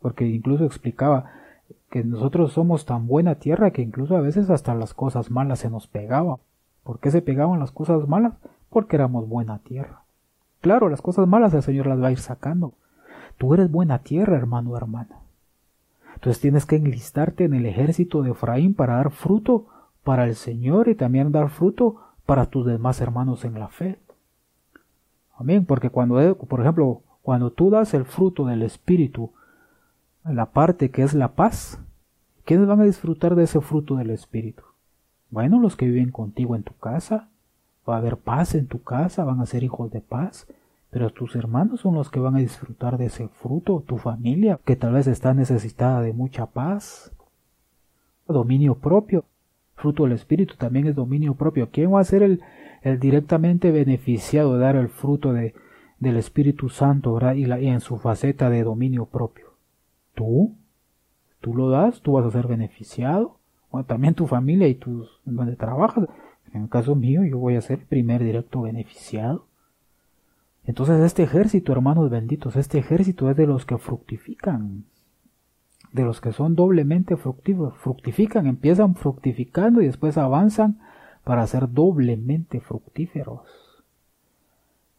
Porque 0.00 0.26
incluso 0.26 0.64
explicaba 0.64 1.32
que 1.90 2.02
nosotros 2.02 2.54
somos 2.54 2.86
tan 2.86 3.06
buena 3.06 3.34
tierra 3.34 3.72
que 3.72 3.82
incluso 3.82 4.16
a 4.16 4.22
veces 4.22 4.48
hasta 4.48 4.74
las 4.74 4.94
cosas 4.94 5.30
malas 5.30 5.58
se 5.58 5.68
nos 5.68 5.86
pegaban. 5.86 6.38
¿Por 6.84 6.98
qué 6.98 7.10
se 7.10 7.22
pegaban 7.22 7.60
las 7.60 7.70
cosas 7.70 8.08
malas? 8.08 8.34
Porque 8.70 8.96
éramos 8.96 9.28
buena 9.28 9.58
tierra. 9.58 10.02
Claro, 10.60 10.88
las 10.88 11.02
cosas 11.02 11.26
malas 11.26 11.54
el 11.54 11.62
Señor 11.62 11.86
las 11.86 12.00
va 12.02 12.08
a 12.08 12.12
ir 12.12 12.18
sacando. 12.18 12.72
Tú 13.38 13.54
eres 13.54 13.70
buena 13.70 14.00
tierra, 14.00 14.36
hermano 14.36 14.70
o 14.70 14.76
hermana. 14.76 15.18
Entonces 16.14 16.40
tienes 16.40 16.66
que 16.66 16.76
enlistarte 16.76 17.44
en 17.44 17.54
el 17.54 17.66
ejército 17.66 18.22
de 18.22 18.30
Efraín 18.30 18.74
para 18.74 18.96
dar 18.96 19.10
fruto 19.10 19.66
para 20.04 20.24
el 20.24 20.34
Señor 20.34 20.88
y 20.88 20.94
también 20.94 21.32
dar 21.32 21.48
fruto 21.48 21.96
para 22.26 22.46
tus 22.46 22.66
demás 22.66 23.00
hermanos 23.00 23.44
en 23.44 23.58
la 23.58 23.68
fe. 23.68 23.98
Amén, 25.36 25.64
porque 25.66 25.90
cuando, 25.90 26.36
por 26.36 26.60
ejemplo, 26.60 27.02
cuando 27.22 27.50
tú 27.50 27.70
das 27.70 27.94
el 27.94 28.04
fruto 28.04 28.46
del 28.46 28.62
Espíritu, 28.62 29.32
la 30.24 30.46
parte 30.46 30.90
que 30.90 31.02
es 31.02 31.14
la 31.14 31.32
paz, 31.32 31.80
¿quiénes 32.44 32.68
van 32.68 32.80
a 32.80 32.84
disfrutar 32.84 33.34
de 33.34 33.44
ese 33.44 33.60
fruto 33.60 33.96
del 33.96 34.10
Espíritu? 34.10 34.62
Bueno, 35.32 35.58
los 35.58 35.76
que 35.76 35.86
viven 35.86 36.10
contigo 36.10 36.54
en 36.56 36.62
tu 36.62 36.74
casa, 36.74 37.30
va 37.88 37.94
a 37.94 37.98
haber 37.98 38.18
paz 38.18 38.54
en 38.54 38.66
tu 38.66 38.82
casa, 38.82 39.24
van 39.24 39.40
a 39.40 39.46
ser 39.46 39.64
hijos 39.64 39.90
de 39.90 40.02
paz, 40.02 40.46
pero 40.90 41.08
tus 41.08 41.34
hermanos 41.36 41.80
son 41.80 41.94
los 41.94 42.10
que 42.10 42.20
van 42.20 42.36
a 42.36 42.40
disfrutar 42.40 42.98
de 42.98 43.06
ese 43.06 43.28
fruto, 43.28 43.82
tu 43.86 43.96
familia, 43.96 44.60
que 44.62 44.76
tal 44.76 44.92
vez 44.92 45.06
está 45.06 45.32
necesitada 45.32 46.02
de 46.02 46.12
mucha 46.12 46.44
paz, 46.44 47.12
dominio 48.28 48.74
propio. 48.74 49.24
Fruto 49.74 50.02
del 50.02 50.12
Espíritu 50.12 50.56
también 50.56 50.86
es 50.86 50.94
dominio 50.94 51.34
propio. 51.34 51.70
¿Quién 51.72 51.94
va 51.94 52.00
a 52.00 52.04
ser 52.04 52.22
el, 52.22 52.42
el 52.82 53.00
directamente 53.00 53.70
beneficiado 53.70 54.52
de 54.52 54.60
dar 54.60 54.76
el 54.76 54.90
fruto 54.90 55.32
de, 55.32 55.54
del 55.98 56.18
Espíritu 56.18 56.68
Santo 56.68 57.18
Y, 57.34 57.44
en 57.68 57.80
su 57.80 57.96
faceta 57.96 58.50
de 58.50 58.64
dominio 58.64 59.06
propio? 59.06 59.54
¿Tú? 60.14 60.54
¿Tú 61.40 61.54
lo 61.54 61.70
das? 61.70 62.02
¿Tú 62.02 62.12
vas 62.12 62.26
a 62.26 62.30
ser 62.30 62.46
beneficiado? 62.46 63.38
También 63.86 64.14
tu 64.14 64.26
familia 64.26 64.68
y 64.68 64.74
tus 64.74 65.20
donde 65.24 65.56
trabajas. 65.56 66.08
En 66.52 66.62
el 66.62 66.68
caso 66.68 66.94
mío, 66.94 67.24
yo 67.24 67.38
voy 67.38 67.56
a 67.56 67.60
ser 67.62 67.80
el 67.80 67.86
primer 67.86 68.22
directo 68.22 68.62
beneficiado. 68.62 69.46
Entonces 70.64 71.00
este 71.00 71.22
ejército, 71.22 71.72
hermanos 71.72 72.10
benditos, 72.10 72.56
este 72.56 72.78
ejército 72.78 73.30
es 73.30 73.36
de 73.36 73.46
los 73.46 73.64
que 73.64 73.78
fructifican, 73.78 74.84
de 75.92 76.04
los 76.04 76.20
que 76.20 76.32
son 76.32 76.54
doblemente 76.54 77.16
fructíferos, 77.16 77.76
fructifican, 77.78 78.46
empiezan 78.46 78.94
fructificando 78.94 79.80
y 79.80 79.86
después 79.86 80.16
avanzan 80.18 80.78
para 81.24 81.46
ser 81.46 81.70
doblemente 81.70 82.60
fructíferos. 82.60 83.42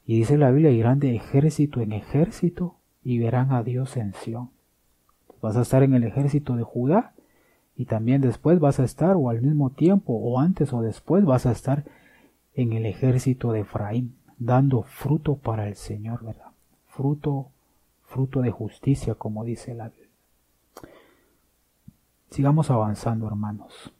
Y 0.05 0.17
dice 0.17 0.37
la 0.37 0.51
Biblia, 0.51 0.71
irán 0.71 0.99
de 0.99 1.15
ejército 1.15 1.79
en 1.79 1.93
ejército 1.93 2.75
y 3.03 3.19
verán 3.19 3.51
a 3.53 3.63
Dios 3.63 3.95
en 3.95 4.13
Sión. 4.13 4.49
Vas 5.41 5.55
a 5.55 5.61
estar 5.61 5.83
en 5.83 5.93
el 5.93 6.03
ejército 6.03 6.55
de 6.55 6.63
Judá 6.63 7.13
y 7.75 7.85
también 7.85 8.21
después 8.21 8.59
vas 8.59 8.79
a 8.79 8.83
estar, 8.83 9.15
o 9.15 9.29
al 9.29 9.41
mismo 9.41 9.71
tiempo, 9.71 10.13
o 10.13 10.39
antes 10.39 10.73
o 10.73 10.81
después 10.81 11.25
vas 11.25 11.45
a 11.45 11.51
estar 11.51 11.85
en 12.53 12.73
el 12.73 12.85
ejército 12.85 13.51
de 13.51 13.61
Efraín, 13.61 14.15
dando 14.37 14.83
fruto 14.83 15.35
para 15.35 15.67
el 15.67 15.75
Señor, 15.75 16.23
¿verdad? 16.23 16.51
Fruto, 16.87 17.47
fruto 18.03 18.41
de 18.41 18.51
justicia, 18.51 19.15
como 19.15 19.43
dice 19.43 19.73
la 19.73 19.89
Biblia. 19.89 20.03
Sigamos 22.29 22.69
avanzando, 22.69 23.27
hermanos. 23.27 23.93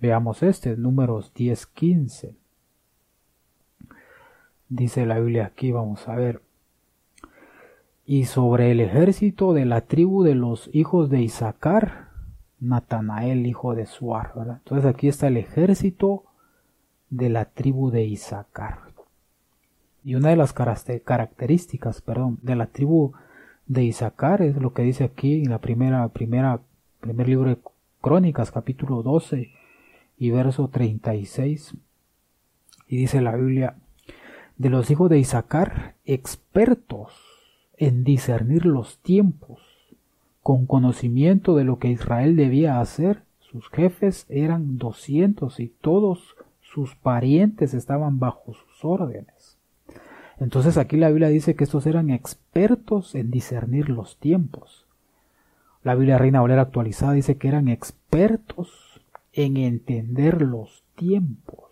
Veamos 0.00 0.42
este, 0.42 0.76
números 0.76 1.32
10, 1.34 1.66
15. 1.66 2.34
Dice 4.68 5.06
la 5.06 5.18
Biblia 5.18 5.46
aquí, 5.46 5.72
vamos 5.72 6.08
a 6.08 6.14
ver. 6.14 6.42
Y 8.06 8.24
sobre 8.24 8.70
el 8.70 8.80
ejército 8.80 9.52
de 9.52 9.64
la 9.64 9.82
tribu 9.82 10.22
de 10.22 10.34
los 10.34 10.70
hijos 10.72 11.10
de 11.10 11.20
Isaacar, 11.20 12.07
Natanael, 12.60 13.46
hijo 13.46 13.74
de 13.74 13.86
Suar. 13.86 14.32
Entonces 14.36 14.84
aquí 14.84 15.08
está 15.08 15.28
el 15.28 15.36
ejército 15.36 16.24
de 17.10 17.28
la 17.28 17.46
tribu 17.46 17.90
de 17.90 18.04
Isaacar. 18.04 18.80
Y 20.04 20.14
una 20.14 20.30
de 20.30 20.36
las 20.36 20.52
características, 20.52 22.00
perdón, 22.00 22.38
de 22.42 22.56
la 22.56 22.66
tribu 22.66 23.12
de 23.66 23.84
Isaacar 23.84 24.42
es 24.42 24.56
lo 24.56 24.72
que 24.72 24.82
dice 24.82 25.04
aquí 25.04 25.42
en 25.42 25.50
la 25.50 25.58
primera, 25.58 26.08
primera, 26.08 26.60
primer 27.00 27.28
libro 27.28 27.50
de 27.50 27.58
Crónicas, 28.00 28.50
capítulo 28.50 29.02
12 29.02 29.50
y 30.18 30.30
verso 30.30 30.68
36. 30.68 31.74
Y 32.88 32.96
dice 32.96 33.20
la 33.20 33.36
Biblia, 33.36 33.76
de 34.56 34.70
los 34.70 34.90
hijos 34.90 35.10
de 35.10 35.18
Isaacar, 35.18 35.94
expertos 36.04 37.12
en 37.76 38.02
discernir 38.02 38.66
los 38.66 38.98
tiempos 38.98 39.67
con 40.42 40.66
conocimiento 40.66 41.56
de 41.56 41.64
lo 41.64 41.78
que 41.78 41.88
Israel 41.88 42.36
debía 42.36 42.80
hacer. 42.80 43.22
Sus 43.40 43.68
jefes 43.68 44.26
eran 44.28 44.78
doscientos 44.78 45.60
y 45.60 45.68
todos 45.68 46.36
sus 46.60 46.94
parientes 46.94 47.74
estaban 47.74 48.18
bajo 48.18 48.54
sus 48.54 48.84
órdenes. 48.84 49.56
Entonces 50.38 50.76
aquí 50.76 50.96
la 50.96 51.08
Biblia 51.08 51.28
dice 51.28 51.56
que 51.56 51.64
estos 51.64 51.86
eran 51.86 52.10
expertos 52.10 53.14
en 53.14 53.30
discernir 53.30 53.88
los 53.88 54.18
tiempos. 54.18 54.86
La 55.82 55.94
Biblia 55.94 56.18
Reina 56.18 56.40
Valera 56.40 56.62
actualizada 56.62 57.12
dice 57.12 57.36
que 57.36 57.48
eran 57.48 57.68
expertos 57.68 59.00
en 59.32 59.56
entender 59.56 60.42
los 60.42 60.84
tiempos. 60.96 61.64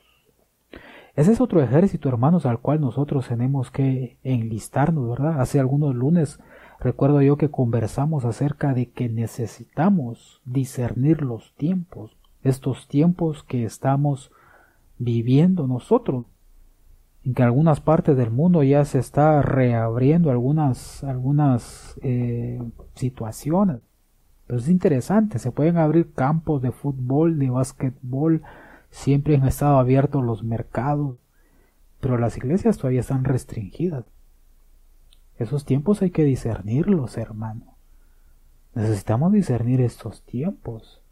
Ese 1.14 1.32
es 1.32 1.40
otro 1.40 1.62
ejército, 1.62 2.08
hermanos, 2.08 2.44
al 2.44 2.58
cual 2.60 2.80
nosotros 2.80 3.28
tenemos 3.28 3.70
que 3.70 4.18
enlistarnos, 4.22 5.08
¿verdad? 5.08 5.40
Hace 5.40 5.58
algunos 5.58 5.94
lunes 5.94 6.38
Recuerdo 6.80 7.22
yo 7.22 7.36
que 7.36 7.50
conversamos 7.50 8.24
acerca 8.24 8.74
de 8.74 8.90
que 8.90 9.08
necesitamos 9.08 10.42
discernir 10.44 11.22
los 11.22 11.54
tiempos, 11.54 12.16
estos 12.42 12.86
tiempos 12.86 13.42
que 13.42 13.64
estamos 13.64 14.30
viviendo 14.98 15.66
nosotros. 15.66 16.26
en 17.24 17.34
que 17.34 17.42
algunas 17.42 17.80
partes 17.80 18.16
del 18.16 18.30
mundo 18.30 18.62
ya 18.62 18.84
se 18.84 19.00
está 19.00 19.42
reabriendo 19.42 20.30
algunas, 20.30 21.02
algunas 21.02 21.98
eh, 22.02 22.62
situaciones. 22.94 23.80
Pero 24.46 24.60
es 24.60 24.68
interesante, 24.68 25.40
se 25.40 25.50
pueden 25.50 25.76
abrir 25.76 26.12
campos 26.12 26.62
de 26.62 26.70
fútbol, 26.70 27.38
de 27.40 27.50
básquetbol, 27.50 28.42
siempre 28.90 29.34
han 29.34 29.48
estado 29.48 29.78
abiertos 29.78 30.24
los 30.24 30.44
mercados, 30.44 31.16
pero 32.00 32.16
las 32.16 32.36
iglesias 32.36 32.78
todavía 32.78 33.00
están 33.00 33.24
restringidas. 33.24 34.04
Esos 35.38 35.64
tiempos 35.64 36.02
hay 36.02 36.10
que 36.10 36.24
discernirlos, 36.24 37.18
hermano. 37.18 37.76
Necesitamos 38.74 39.32
discernir 39.32 39.80
estos 39.80 40.22
tiempos. 40.22 41.02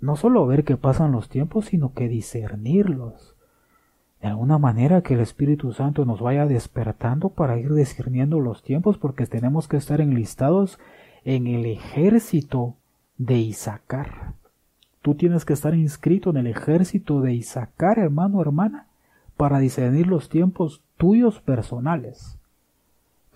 No 0.00 0.16
solo 0.16 0.46
ver 0.46 0.64
que 0.64 0.76
pasan 0.76 1.12
los 1.12 1.28
tiempos, 1.28 1.66
sino 1.66 1.92
que 1.92 2.08
discernirlos 2.08 3.36
de 4.20 4.28
alguna 4.28 4.58
manera 4.58 5.02
que 5.02 5.14
el 5.14 5.20
Espíritu 5.20 5.72
Santo 5.72 6.04
nos 6.04 6.20
vaya 6.20 6.46
despertando 6.46 7.28
para 7.28 7.58
ir 7.58 7.72
discerniendo 7.72 8.40
los 8.40 8.62
tiempos 8.62 8.98
porque 8.98 9.26
tenemos 9.26 9.68
que 9.68 9.76
estar 9.76 10.00
enlistados 10.00 10.78
en 11.24 11.46
el 11.46 11.66
ejército 11.66 12.74
de 13.16 13.36
Isaacar. 13.38 14.34
Tú 15.02 15.14
tienes 15.14 15.44
que 15.44 15.52
estar 15.52 15.74
inscrito 15.74 16.30
en 16.30 16.38
el 16.38 16.46
ejército 16.48 17.20
de 17.20 17.34
Isaacar, 17.34 17.98
hermano, 17.98 18.40
hermana, 18.40 18.88
para 19.36 19.60
discernir 19.60 20.08
los 20.08 20.28
tiempos 20.28 20.82
tuyos 20.96 21.40
personales, 21.40 22.37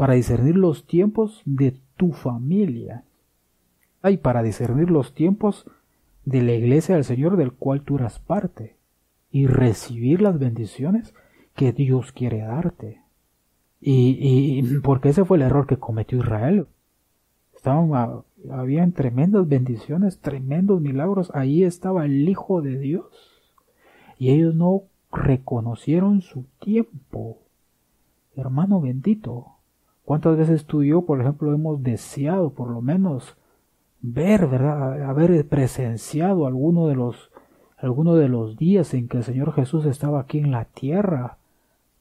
para 0.02 0.14
discernir 0.14 0.56
los 0.56 0.84
tiempos 0.84 1.42
de 1.44 1.76
tu 1.96 2.10
familia 2.10 3.04
y 4.02 4.16
para 4.16 4.42
discernir 4.42 4.90
los 4.90 5.14
tiempos 5.14 5.64
de 6.24 6.42
la 6.42 6.54
iglesia 6.54 6.96
del 6.96 7.04
Señor 7.04 7.36
del 7.36 7.52
cual 7.52 7.82
tú 7.82 7.98
eras 7.98 8.18
parte 8.18 8.74
y 9.30 9.46
recibir 9.46 10.20
las 10.20 10.40
bendiciones 10.40 11.14
que 11.54 11.72
Dios 11.72 12.10
quiere 12.10 12.38
darte. 12.38 13.00
Y, 13.80 14.18
y 14.58 14.80
porque 14.80 15.10
ese 15.10 15.24
fue 15.24 15.36
el 15.36 15.44
error 15.44 15.68
que 15.68 15.76
cometió 15.76 16.18
Israel. 16.18 16.66
Estaban, 17.54 18.24
habían 18.50 18.90
tremendas 18.90 19.46
bendiciones, 19.46 20.18
tremendos 20.18 20.80
milagros. 20.80 21.30
Ahí 21.32 21.62
estaba 21.62 22.06
el 22.06 22.28
Hijo 22.28 22.60
de 22.60 22.76
Dios. 22.76 23.06
Y 24.18 24.30
ellos 24.30 24.52
no 24.52 24.82
reconocieron 25.12 26.22
su 26.22 26.46
tiempo. 26.58 27.38
Hermano 28.34 28.80
bendito, 28.80 29.58
¿cuántas 30.04 30.36
veces 30.36 30.64
tú 30.66 30.82
y 30.82 30.88
yo, 30.88 31.02
por 31.02 31.20
ejemplo, 31.20 31.52
hemos 31.52 31.82
deseado 31.82 32.50
por 32.50 32.70
lo 32.70 32.80
menos 32.80 33.36
ver, 34.00 34.46
¿verdad? 34.46 35.02
Haber 35.02 35.46
presenciado 35.48 36.46
alguno 36.46 36.88
de 36.88 36.96
los 36.96 37.30
alguno 37.78 38.14
de 38.14 38.28
los 38.28 38.56
días 38.56 38.94
en 38.94 39.08
que 39.08 39.18
el 39.18 39.24
Señor 39.24 39.52
Jesús 39.52 39.86
estaba 39.86 40.20
aquí 40.20 40.38
en 40.38 40.52
la 40.52 40.66
tierra 40.66 41.38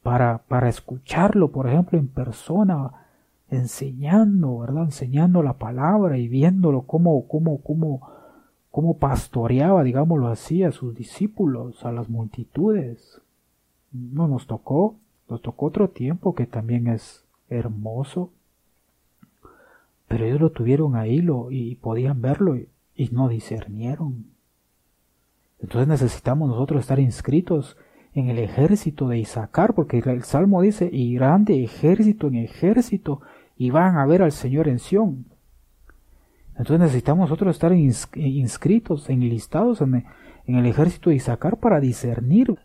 para, 0.03 0.39
para 0.47 0.69
escucharlo, 0.69 1.51
por 1.51 1.67
ejemplo, 1.67 1.97
en 1.97 2.07
persona, 2.07 2.91
enseñando, 3.49 4.59
¿verdad? 4.59 4.83
Enseñando 4.85 5.41
la 5.41 5.53
palabra 5.53 6.17
y 6.19 6.27
viéndolo 6.27 6.83
cómo, 6.83 7.27
cómo, 7.27 7.61
cómo, 7.61 8.09
cómo 8.69 8.97
pastoreaba, 8.97 9.83
digámoslo 9.83 10.27
así, 10.27 10.63
a 10.63 10.71
sus 10.71 10.95
discípulos, 10.95 11.83
a 11.83 11.91
las 11.91 12.09
multitudes. 12.09 13.19
No 13.91 14.27
nos 14.27 14.45
tocó, 14.45 14.95
nos 15.29 15.41
tocó 15.41 15.65
otro 15.67 15.89
tiempo 15.89 16.35
que 16.35 16.45
también 16.45 16.87
es 16.87 17.20
hermoso, 17.51 18.31
pero 20.07 20.25
ellos 20.25 20.41
lo 20.41 20.51
tuvieron 20.51 20.95
ahí 20.95 21.21
lo, 21.21 21.51
y 21.51 21.75
podían 21.75 22.21
verlo 22.21 22.55
y 22.55 23.09
no 23.11 23.29
discernieron. 23.29 24.25
Entonces 25.59 25.87
necesitamos 25.87 26.49
nosotros 26.49 26.81
estar 26.81 26.99
inscritos 26.99 27.77
en 28.13 28.29
el 28.29 28.39
ejército 28.39 29.07
de 29.07 29.19
Isaacar, 29.19 29.73
porque 29.73 29.99
el 29.99 30.23
Salmo 30.23 30.61
dice, 30.61 30.89
irán 30.91 31.45
de 31.45 31.63
ejército 31.63 32.27
en 32.27 32.35
ejército 32.35 33.21
y 33.57 33.69
van 33.69 33.97
a 33.97 34.05
ver 34.05 34.21
al 34.21 34.31
Señor 34.31 34.67
en 34.67 34.79
Sión. 34.79 35.25
Entonces 36.51 36.79
necesitamos 36.79 37.29
nosotros 37.29 37.55
estar 37.55 37.71
inscritos, 37.73 39.09
enlistados 39.09 39.81
en, 39.81 40.05
en 40.45 40.55
el 40.55 40.65
ejército 40.65 41.09
de 41.09 41.17
Isaacar 41.17 41.57
para 41.57 41.79
discernir. 41.79 42.57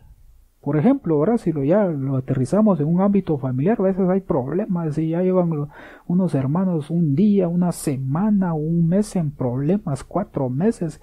Por 0.67 0.75
ejemplo, 0.75 1.15
ahora 1.15 1.37
si 1.37 1.53
lo 1.53 1.63
ya 1.63 1.85
lo 1.85 2.17
aterrizamos 2.17 2.81
en 2.81 2.87
un 2.87 2.99
ámbito 2.99 3.37
familiar, 3.37 3.77
a 3.79 3.83
veces 3.83 4.09
hay 4.09 4.19
problemas 4.19 4.97
y 4.97 5.11
ya 5.11 5.21
llevan 5.21 5.69
unos 6.07 6.35
hermanos 6.35 6.89
un 6.89 7.15
día, 7.15 7.47
una 7.47 7.71
semana, 7.71 8.53
un 8.53 8.85
mes 8.85 9.15
en 9.15 9.31
problemas, 9.31 10.03
cuatro 10.03 10.49
meses, 10.49 11.01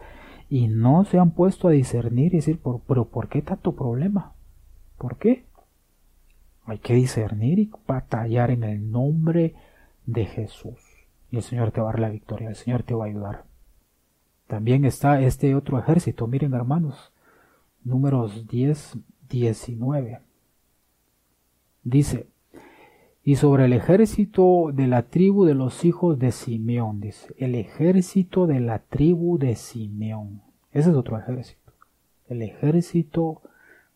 y 0.50 0.68
no 0.68 1.06
se 1.06 1.18
han 1.18 1.30
puesto 1.30 1.68
a 1.68 1.70
discernir 1.70 2.34
y 2.34 2.36
decir, 2.36 2.60
pero 2.86 3.06
¿por 3.06 3.30
qué 3.30 3.40
tanto 3.40 3.74
problema? 3.74 4.34
¿Por 4.98 5.16
qué? 5.16 5.46
Hay 6.66 6.76
que 6.76 6.92
discernir 6.92 7.58
y 7.58 7.70
batallar 7.88 8.50
en 8.50 8.64
el 8.64 8.90
nombre 8.90 9.54
de 10.04 10.26
Jesús. 10.26 10.78
Y 11.30 11.36
el 11.36 11.42
Señor 11.42 11.70
te 11.70 11.80
va 11.80 11.88
a 11.88 11.92
dar 11.92 12.00
la 12.00 12.10
victoria, 12.10 12.50
el 12.50 12.56
Señor 12.56 12.82
te 12.82 12.92
va 12.92 13.06
a 13.06 13.08
ayudar. 13.08 13.44
También 14.46 14.84
está 14.84 15.22
este 15.22 15.54
otro 15.54 15.78
ejército, 15.78 16.26
miren 16.26 16.52
hermanos, 16.52 17.14
números 17.82 18.46
10, 18.46 18.98
19. 19.34 20.20
Dice, 21.82 22.28
y 23.24 23.36
sobre 23.36 23.64
el 23.64 23.72
ejército 23.72 24.70
de 24.72 24.86
la 24.86 25.02
tribu 25.02 25.44
de 25.44 25.54
los 25.54 25.84
hijos 25.84 26.18
de 26.20 26.30
Simeón, 26.30 27.00
dice, 27.00 27.34
el 27.38 27.56
ejército 27.56 28.46
de 28.46 28.60
la 28.60 28.78
tribu 28.78 29.38
de 29.38 29.56
Simeón. 29.56 30.42
Ese 30.72 30.90
es 30.90 30.96
otro 30.96 31.18
ejército. 31.18 31.72
El 32.28 32.42
ejército 32.42 33.42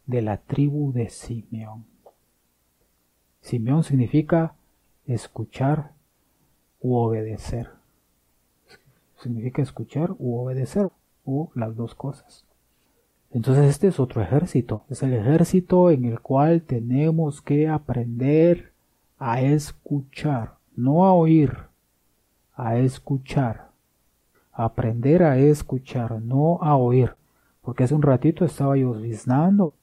de 0.06 0.22
la 0.22 0.38
tribu 0.38 0.92
de 0.92 1.08
Simeón. 1.08 1.86
Simeón 3.40 3.84
significa 3.84 4.56
escuchar 5.06 5.92
u 6.80 6.96
obedecer. 6.96 7.70
Significa 9.22 9.62
escuchar 9.62 10.16
u 10.18 10.36
obedecer, 10.36 10.90
o 11.24 11.50
las 11.54 11.76
dos 11.76 11.94
cosas. 11.94 12.47
Entonces 13.30 13.66
este 13.66 13.88
es 13.88 14.00
otro 14.00 14.22
ejército. 14.22 14.84
Es 14.88 15.02
el 15.02 15.12
ejército 15.12 15.90
en 15.90 16.06
el 16.06 16.20
cual 16.20 16.62
tenemos 16.62 17.42
que 17.42 17.68
aprender 17.68 18.72
a 19.18 19.42
escuchar, 19.42 20.54
no 20.76 21.04
a 21.04 21.12
oír, 21.12 21.52
a 22.54 22.78
escuchar. 22.78 23.68
Aprender 24.52 25.22
a 25.22 25.38
escuchar, 25.38 26.20
no 26.22 26.58
a 26.62 26.76
oír. 26.76 27.14
Porque 27.62 27.84
hace 27.84 27.94
un 27.94 28.02
ratito 28.02 28.44
estaba 28.44 28.76
lloviznando 28.76 29.74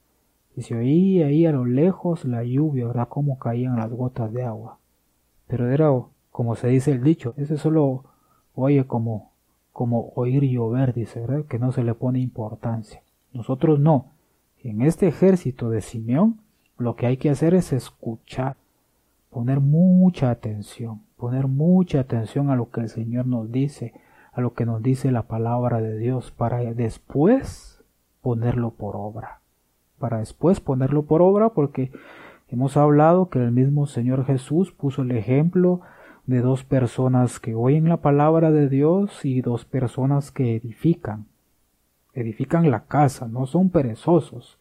y 0.55 0.63
se 0.63 0.75
oía 0.75 1.27
ahí 1.27 1.45
a 1.45 1.51
lo 1.51 1.65
lejos 1.65 2.25
la 2.25 2.43
lluvia, 2.43 2.87
¿verdad? 2.87 3.07
Como 3.07 3.37
caían 3.37 3.75
las 3.75 3.91
gotas 3.91 4.33
de 4.33 4.43
agua. 4.43 4.79
Pero 5.47 5.69
era, 5.69 5.91
como 6.31 6.55
se 6.55 6.69
dice 6.69 6.91
el 6.91 7.03
dicho, 7.03 7.33
ese 7.37 7.57
solo 7.57 8.05
oye 8.55 8.85
como, 8.85 9.31
como 9.71 10.11
oír 10.15 10.43
llover, 10.43 10.93
dice, 10.93 11.19
¿verdad? 11.19 11.45
Que 11.45 11.59
no 11.59 11.71
se 11.71 11.83
le 11.83 11.93
pone 11.93 12.19
importancia. 12.19 13.01
Nosotros 13.35 13.79
no. 13.79 14.13
En 14.63 14.81
este 14.81 15.07
ejército 15.07 15.69
de 15.69 15.81
Simeón, 15.81 16.39
lo 16.77 16.95
que 16.95 17.05
hay 17.05 17.17
que 17.17 17.29
hacer 17.29 17.53
es 17.53 17.73
escuchar 17.73 18.55
poner 19.29 19.59
mucha 19.59 20.31
atención, 20.31 21.01
poner 21.17 21.47
mucha 21.47 21.99
atención 21.99 22.49
a 22.49 22.55
lo 22.55 22.71
que 22.71 22.79
el 22.79 22.87
Señor 22.87 23.27
nos 23.27 23.51
dice, 23.51 23.93
a 24.31 24.39
lo 24.39 24.53
que 24.53 24.65
nos 24.65 24.81
dice 24.81 25.11
la 25.11 25.23
palabra 25.23 25.81
de 25.81 25.97
Dios, 25.97 26.31
para 26.31 26.59
después 26.73 27.83
ponerlo 28.21 28.71
por 28.71 28.95
obra. 28.95 29.41
Para 29.99 30.19
después 30.19 30.61
ponerlo 30.61 31.03
por 31.03 31.21
obra 31.21 31.49
porque 31.49 31.91
hemos 32.47 32.77
hablado 32.77 33.29
que 33.29 33.39
el 33.39 33.51
mismo 33.51 33.87
Señor 33.87 34.25
Jesús 34.25 34.71
puso 34.71 35.01
el 35.01 35.11
ejemplo 35.11 35.81
de 36.25 36.39
dos 36.39 36.63
personas 36.63 37.41
que 37.41 37.53
oyen 37.53 37.89
la 37.89 37.97
palabra 37.97 38.51
de 38.51 38.69
Dios 38.69 39.25
y 39.25 39.41
dos 39.41 39.65
personas 39.65 40.31
que 40.31 40.55
edifican. 40.55 41.25
Edifican 42.15 42.71
la 42.71 42.85
casa, 42.85 43.27
no 43.27 43.45
son 43.45 43.69
perezosos, 43.69 44.57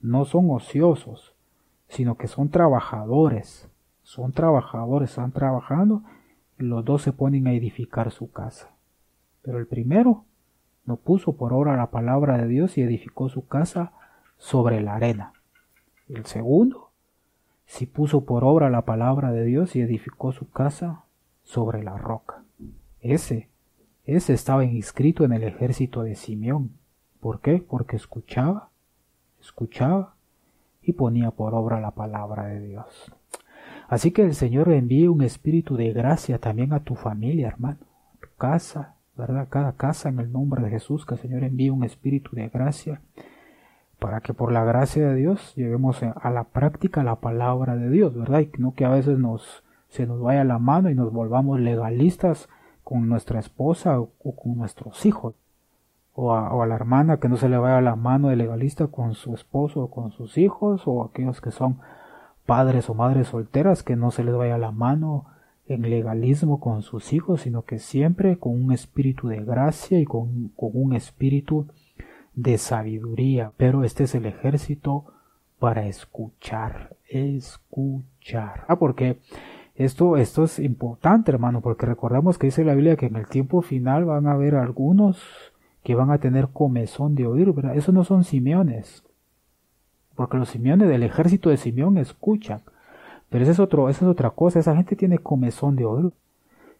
no 0.00 0.24
son 0.24 0.50
ociosos, 0.50 1.34
sino 1.88 2.16
que 2.16 2.26
son 2.26 2.50
trabajadores, 2.50 3.70
son 4.02 4.32
trabajadores, 4.32 5.10
están 5.10 5.30
trabajando 5.30 6.02
y 6.58 6.64
los 6.64 6.84
dos 6.84 7.02
se 7.02 7.12
ponen 7.12 7.46
a 7.46 7.52
edificar 7.52 8.10
su 8.10 8.32
casa. 8.32 8.74
Pero 9.42 9.58
el 9.58 9.68
primero 9.68 10.24
no 10.84 10.96
puso 10.96 11.36
por 11.36 11.52
obra 11.52 11.76
la 11.76 11.92
palabra 11.92 12.38
de 12.38 12.48
Dios 12.48 12.76
y 12.76 12.82
edificó 12.82 13.28
su 13.28 13.46
casa 13.46 13.92
sobre 14.36 14.80
la 14.80 14.96
arena. 14.96 15.32
El 16.08 16.26
segundo 16.26 16.90
sí 17.66 17.86
puso 17.86 18.24
por 18.24 18.42
obra 18.42 18.68
la 18.68 18.82
palabra 18.82 19.30
de 19.30 19.44
Dios 19.44 19.76
y 19.76 19.80
edificó 19.80 20.32
su 20.32 20.50
casa 20.50 21.04
sobre 21.44 21.84
la 21.84 21.96
roca. 21.96 22.42
Ese, 23.00 23.48
ese 24.04 24.32
estaba 24.34 24.64
inscrito 24.64 25.24
en 25.24 25.32
el 25.32 25.44
ejército 25.44 26.02
de 26.02 26.16
Simeón. 26.16 26.72
¿Por 27.26 27.40
qué? 27.40 27.58
Porque 27.58 27.96
escuchaba, 27.96 28.68
escuchaba 29.40 30.14
y 30.80 30.92
ponía 30.92 31.32
por 31.32 31.56
obra 31.56 31.80
la 31.80 31.90
palabra 31.90 32.44
de 32.44 32.60
Dios. 32.60 33.12
Así 33.88 34.12
que 34.12 34.22
el 34.22 34.32
Señor 34.32 34.68
envíe 34.68 35.08
un 35.08 35.22
espíritu 35.22 35.76
de 35.76 35.92
gracia 35.92 36.38
también 36.38 36.72
a 36.72 36.84
tu 36.84 36.94
familia, 36.94 37.48
hermano, 37.48 37.78
tu 38.20 38.28
casa, 38.38 38.94
¿verdad? 39.16 39.48
Cada 39.50 39.72
casa 39.72 40.08
en 40.08 40.20
el 40.20 40.30
nombre 40.30 40.62
de 40.62 40.70
Jesús, 40.70 41.04
que 41.04 41.14
el 41.14 41.20
Señor 41.20 41.42
envíe 41.42 41.70
un 41.70 41.82
espíritu 41.82 42.36
de 42.36 42.48
gracia 42.48 43.00
para 43.98 44.20
que 44.20 44.32
por 44.32 44.52
la 44.52 44.62
gracia 44.62 45.08
de 45.08 45.16
Dios 45.16 45.52
llevemos 45.56 46.04
a 46.04 46.30
la 46.30 46.44
práctica 46.44 47.02
la 47.02 47.16
palabra 47.16 47.74
de 47.74 47.90
Dios, 47.90 48.16
¿verdad? 48.16 48.42
Y 48.42 48.50
no 48.58 48.74
que 48.74 48.84
a 48.84 48.90
veces 48.90 49.18
nos, 49.18 49.64
se 49.88 50.06
nos 50.06 50.20
vaya 50.20 50.44
la 50.44 50.60
mano 50.60 50.90
y 50.90 50.94
nos 50.94 51.12
volvamos 51.12 51.58
legalistas 51.58 52.48
con 52.84 53.08
nuestra 53.08 53.40
esposa 53.40 53.98
o, 53.98 54.12
con 54.36 54.56
nuestros 54.56 55.04
hijos. 55.04 55.34
O 56.18 56.32
a, 56.32 56.52
o 56.54 56.62
a, 56.62 56.66
la 56.66 56.74
hermana 56.74 57.18
que 57.18 57.28
no 57.28 57.36
se 57.36 57.48
le 57.48 57.58
vaya 57.58 57.80
la 57.82 57.94
mano 57.94 58.28
de 58.28 58.36
legalista 58.36 58.86
con 58.86 59.14
su 59.14 59.34
esposo 59.34 59.82
o 59.82 59.90
con 59.90 60.12
sus 60.12 60.38
hijos, 60.38 60.82
o 60.86 61.04
aquellos 61.04 61.40
que 61.40 61.50
son 61.50 61.78
padres 62.46 62.88
o 62.88 62.94
madres 62.94 63.28
solteras 63.28 63.82
que 63.82 63.96
no 63.96 64.10
se 64.10 64.24
les 64.24 64.34
vaya 64.34 64.56
la 64.56 64.70
mano 64.70 65.26
en 65.68 65.82
legalismo 65.82 66.60
con 66.60 66.82
sus 66.82 67.12
hijos, 67.12 67.42
sino 67.42 67.62
que 67.62 67.78
siempre 67.78 68.38
con 68.38 68.52
un 68.52 68.72
espíritu 68.72 69.28
de 69.28 69.44
gracia 69.44 69.98
y 69.98 70.04
con, 70.04 70.48
con 70.56 70.70
un 70.74 70.94
espíritu 70.94 71.66
de 72.34 72.56
sabiduría. 72.56 73.52
Pero 73.56 73.84
este 73.84 74.04
es 74.04 74.14
el 74.14 74.26
ejército 74.26 75.04
para 75.58 75.86
escuchar, 75.86 76.96
escuchar. 77.08 78.64
Ah, 78.68 78.76
porque 78.76 79.18
esto, 79.74 80.16
esto 80.16 80.44
es 80.44 80.58
importante, 80.58 81.32
hermano, 81.32 81.60
porque 81.60 81.86
recordamos 81.86 82.38
que 82.38 82.46
dice 82.46 82.64
la 82.64 82.74
Biblia 82.74 82.96
que 82.96 83.06
en 83.06 83.16
el 83.16 83.26
tiempo 83.26 83.62
final 83.62 84.04
van 84.04 84.26
a 84.26 84.32
haber 84.32 84.54
algunos 84.54 85.18
que 85.86 85.94
van 85.94 86.10
a 86.10 86.18
tener 86.18 86.48
comezón 86.48 87.14
de 87.14 87.28
oír, 87.28 87.52
¿verdad? 87.52 87.76
Esos 87.76 87.94
no 87.94 88.02
son 88.02 88.24
Simeones, 88.24 89.04
porque 90.16 90.36
los 90.36 90.48
Simeones 90.48 90.88
del 90.88 91.04
ejército 91.04 91.48
de 91.48 91.56
Simeón 91.56 91.96
escuchan. 91.96 92.62
Pero 93.30 93.44
esa 93.44 93.52
es, 93.52 93.60
otro, 93.60 93.88
esa 93.88 94.04
es 94.04 94.10
otra 94.10 94.30
cosa, 94.30 94.58
esa 94.58 94.74
gente 94.74 94.96
tiene 94.96 95.20
comezón 95.20 95.76
de 95.76 95.84
oír. 95.84 96.10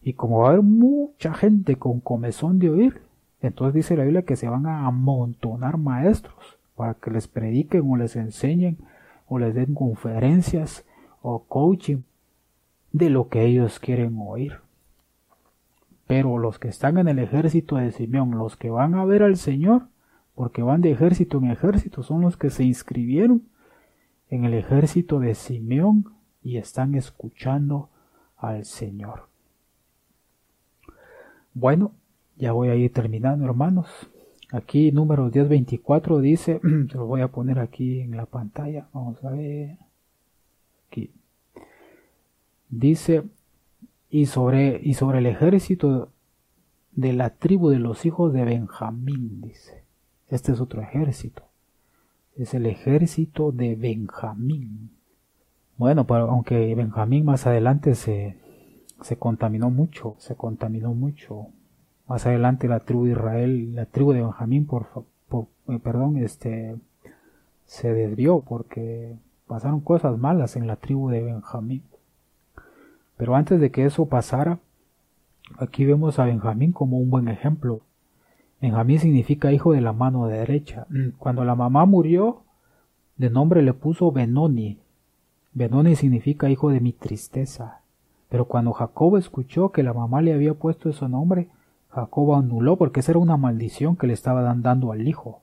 Y 0.02 0.14
como 0.14 0.40
va 0.40 0.46
a 0.46 0.50
haber 0.50 0.62
mucha 0.62 1.34
gente 1.34 1.76
con 1.76 2.00
comezón 2.00 2.58
de 2.58 2.68
oír, 2.68 3.00
entonces 3.42 3.74
dice 3.74 3.96
la 3.96 4.02
Biblia 4.02 4.22
que 4.22 4.34
se 4.34 4.48
van 4.48 4.66
a 4.66 4.88
amontonar 4.88 5.78
maestros 5.78 6.58
para 6.74 6.94
que 6.94 7.12
les 7.12 7.28
prediquen 7.28 7.88
o 7.88 7.96
les 7.96 8.16
enseñen 8.16 8.76
o 9.28 9.38
les 9.38 9.54
den 9.54 9.72
conferencias 9.76 10.84
o 11.22 11.44
coaching 11.44 11.98
de 12.90 13.10
lo 13.10 13.28
que 13.28 13.44
ellos 13.44 13.78
quieren 13.78 14.18
oír. 14.18 14.65
Pero 16.06 16.38
los 16.38 16.58
que 16.58 16.68
están 16.68 16.98
en 16.98 17.08
el 17.08 17.18
ejército 17.18 17.76
de 17.76 17.90
Simeón, 17.90 18.32
los 18.32 18.56
que 18.56 18.70
van 18.70 18.94
a 18.94 19.04
ver 19.04 19.22
al 19.22 19.36
Señor, 19.36 19.88
porque 20.34 20.62
van 20.62 20.82
de 20.82 20.92
ejército 20.92 21.38
en 21.38 21.50
ejército, 21.50 22.02
son 22.02 22.20
los 22.20 22.36
que 22.36 22.50
se 22.50 22.64
inscribieron 22.64 23.42
en 24.28 24.44
el 24.44 24.54
ejército 24.54 25.18
de 25.18 25.34
Simeón 25.34 26.12
y 26.42 26.58
están 26.58 26.94
escuchando 26.94 27.88
al 28.36 28.64
Señor. 28.64 29.28
Bueno, 31.54 31.92
ya 32.36 32.52
voy 32.52 32.68
a 32.68 32.74
ir 32.74 32.92
terminando, 32.92 33.46
hermanos. 33.46 33.88
Aquí 34.52 34.92
número 34.92 35.24
1024 35.24 36.20
dice, 36.20 36.60
se 36.90 36.96
lo 36.96 37.06
voy 37.06 37.22
a 37.22 37.28
poner 37.28 37.58
aquí 37.58 38.00
en 38.00 38.16
la 38.16 38.26
pantalla. 38.26 38.88
Vamos 38.92 39.24
a 39.24 39.30
ver. 39.30 39.78
Aquí. 40.86 41.10
Dice, 42.68 43.24
y 44.16 44.24
sobre, 44.24 44.80
y 44.82 44.94
sobre 44.94 45.18
el 45.18 45.26
ejército 45.26 46.08
de 46.92 47.12
la 47.12 47.28
tribu 47.28 47.68
de 47.68 47.78
los 47.78 48.06
hijos 48.06 48.32
de 48.32 48.46
Benjamín, 48.46 49.42
dice. 49.42 49.84
Este 50.30 50.52
es 50.52 50.60
otro 50.62 50.80
ejército. 50.80 51.42
Es 52.34 52.54
el 52.54 52.64
ejército 52.64 53.52
de 53.52 53.74
Benjamín. 53.74 54.90
Bueno, 55.76 56.06
pero 56.06 56.30
aunque 56.30 56.74
Benjamín 56.74 57.26
más 57.26 57.46
adelante 57.46 57.94
se, 57.94 58.38
se 59.02 59.18
contaminó 59.18 59.68
mucho, 59.68 60.16
se 60.16 60.34
contaminó 60.34 60.94
mucho. 60.94 61.48
Más 62.08 62.24
adelante 62.24 62.68
la 62.68 62.80
tribu 62.80 63.04
de 63.04 63.12
Israel, 63.12 63.74
la 63.74 63.84
tribu 63.84 64.14
de 64.14 64.22
Benjamín, 64.22 64.64
por, 64.64 64.86
por 65.28 65.48
eh, 65.68 65.78
perdón, 65.78 66.16
este, 66.16 66.76
se 67.66 67.92
desvió 67.92 68.40
porque 68.40 69.14
pasaron 69.46 69.80
cosas 69.80 70.16
malas 70.16 70.56
en 70.56 70.66
la 70.66 70.76
tribu 70.76 71.10
de 71.10 71.22
Benjamín. 71.22 71.82
Pero 73.16 73.34
antes 73.34 73.60
de 73.60 73.70
que 73.70 73.84
eso 73.84 74.06
pasara, 74.06 74.58
aquí 75.58 75.84
vemos 75.84 76.18
a 76.18 76.24
Benjamín 76.24 76.72
como 76.72 76.98
un 76.98 77.10
buen 77.10 77.28
ejemplo. 77.28 77.80
Benjamín 78.60 78.98
significa 78.98 79.52
hijo 79.52 79.72
de 79.72 79.80
la 79.80 79.92
mano 79.92 80.26
derecha. 80.26 80.86
Cuando 81.18 81.44
la 81.44 81.54
mamá 81.54 81.86
murió, 81.86 82.42
de 83.16 83.30
nombre 83.30 83.62
le 83.62 83.72
puso 83.72 84.12
Benoni. 84.12 84.78
Benoni 85.52 85.96
significa 85.96 86.50
hijo 86.50 86.70
de 86.70 86.80
mi 86.80 86.92
tristeza. 86.92 87.80
Pero 88.28 88.46
cuando 88.46 88.72
Jacob 88.72 89.16
escuchó 89.16 89.70
que 89.70 89.82
la 89.82 89.94
mamá 89.94 90.20
le 90.20 90.34
había 90.34 90.54
puesto 90.54 90.90
ese 90.90 91.08
nombre, 91.08 91.48
Jacob 91.90 92.34
anuló 92.34 92.76
porque 92.76 93.00
esa 93.00 93.12
era 93.12 93.20
una 93.20 93.36
maldición 93.36 93.96
que 93.96 94.06
le 94.06 94.12
estaba 94.12 94.42
dando 94.42 94.92
al 94.92 95.06
hijo. 95.06 95.40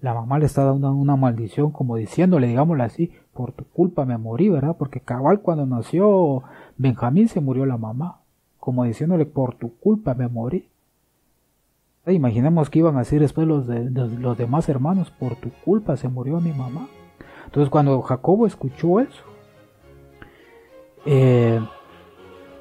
La 0.00 0.12
mamá 0.14 0.38
le 0.38 0.46
estaba 0.46 0.72
dando 0.72 0.92
una 0.92 1.16
maldición 1.16 1.70
como 1.70 1.96
diciéndole, 1.96 2.48
digámoslo 2.48 2.82
así, 2.82 3.12
por 3.34 3.52
tu 3.52 3.64
culpa 3.64 4.04
me 4.04 4.18
morí, 4.18 4.48
¿verdad? 4.48 4.76
Porque 4.78 5.00
cabal 5.00 5.40
cuando 5.40 5.66
nació 5.66 6.42
Benjamín 6.76 7.28
se 7.28 7.40
murió 7.40 7.66
la 7.66 7.76
mamá, 7.76 8.20
como 8.58 8.84
diciéndole, 8.84 9.26
por 9.26 9.54
tu 9.54 9.74
culpa 9.78 10.14
me 10.14 10.28
morí. 10.28 10.68
Imaginemos 12.06 12.70
que 12.70 12.80
iban 12.80 12.96
a 12.96 13.00
decir 13.00 13.20
después 13.20 13.46
los, 13.46 13.66
de, 13.66 13.90
los 13.90 14.36
demás 14.36 14.68
hermanos, 14.68 15.10
por 15.10 15.36
tu 15.36 15.50
culpa 15.64 15.96
se 15.96 16.08
murió 16.08 16.40
mi 16.40 16.52
mamá. 16.52 16.88
Entonces 17.44 17.70
cuando 17.70 18.00
Jacobo 18.02 18.46
escuchó 18.46 19.00
eso, 19.00 19.24
eh, 21.06 21.60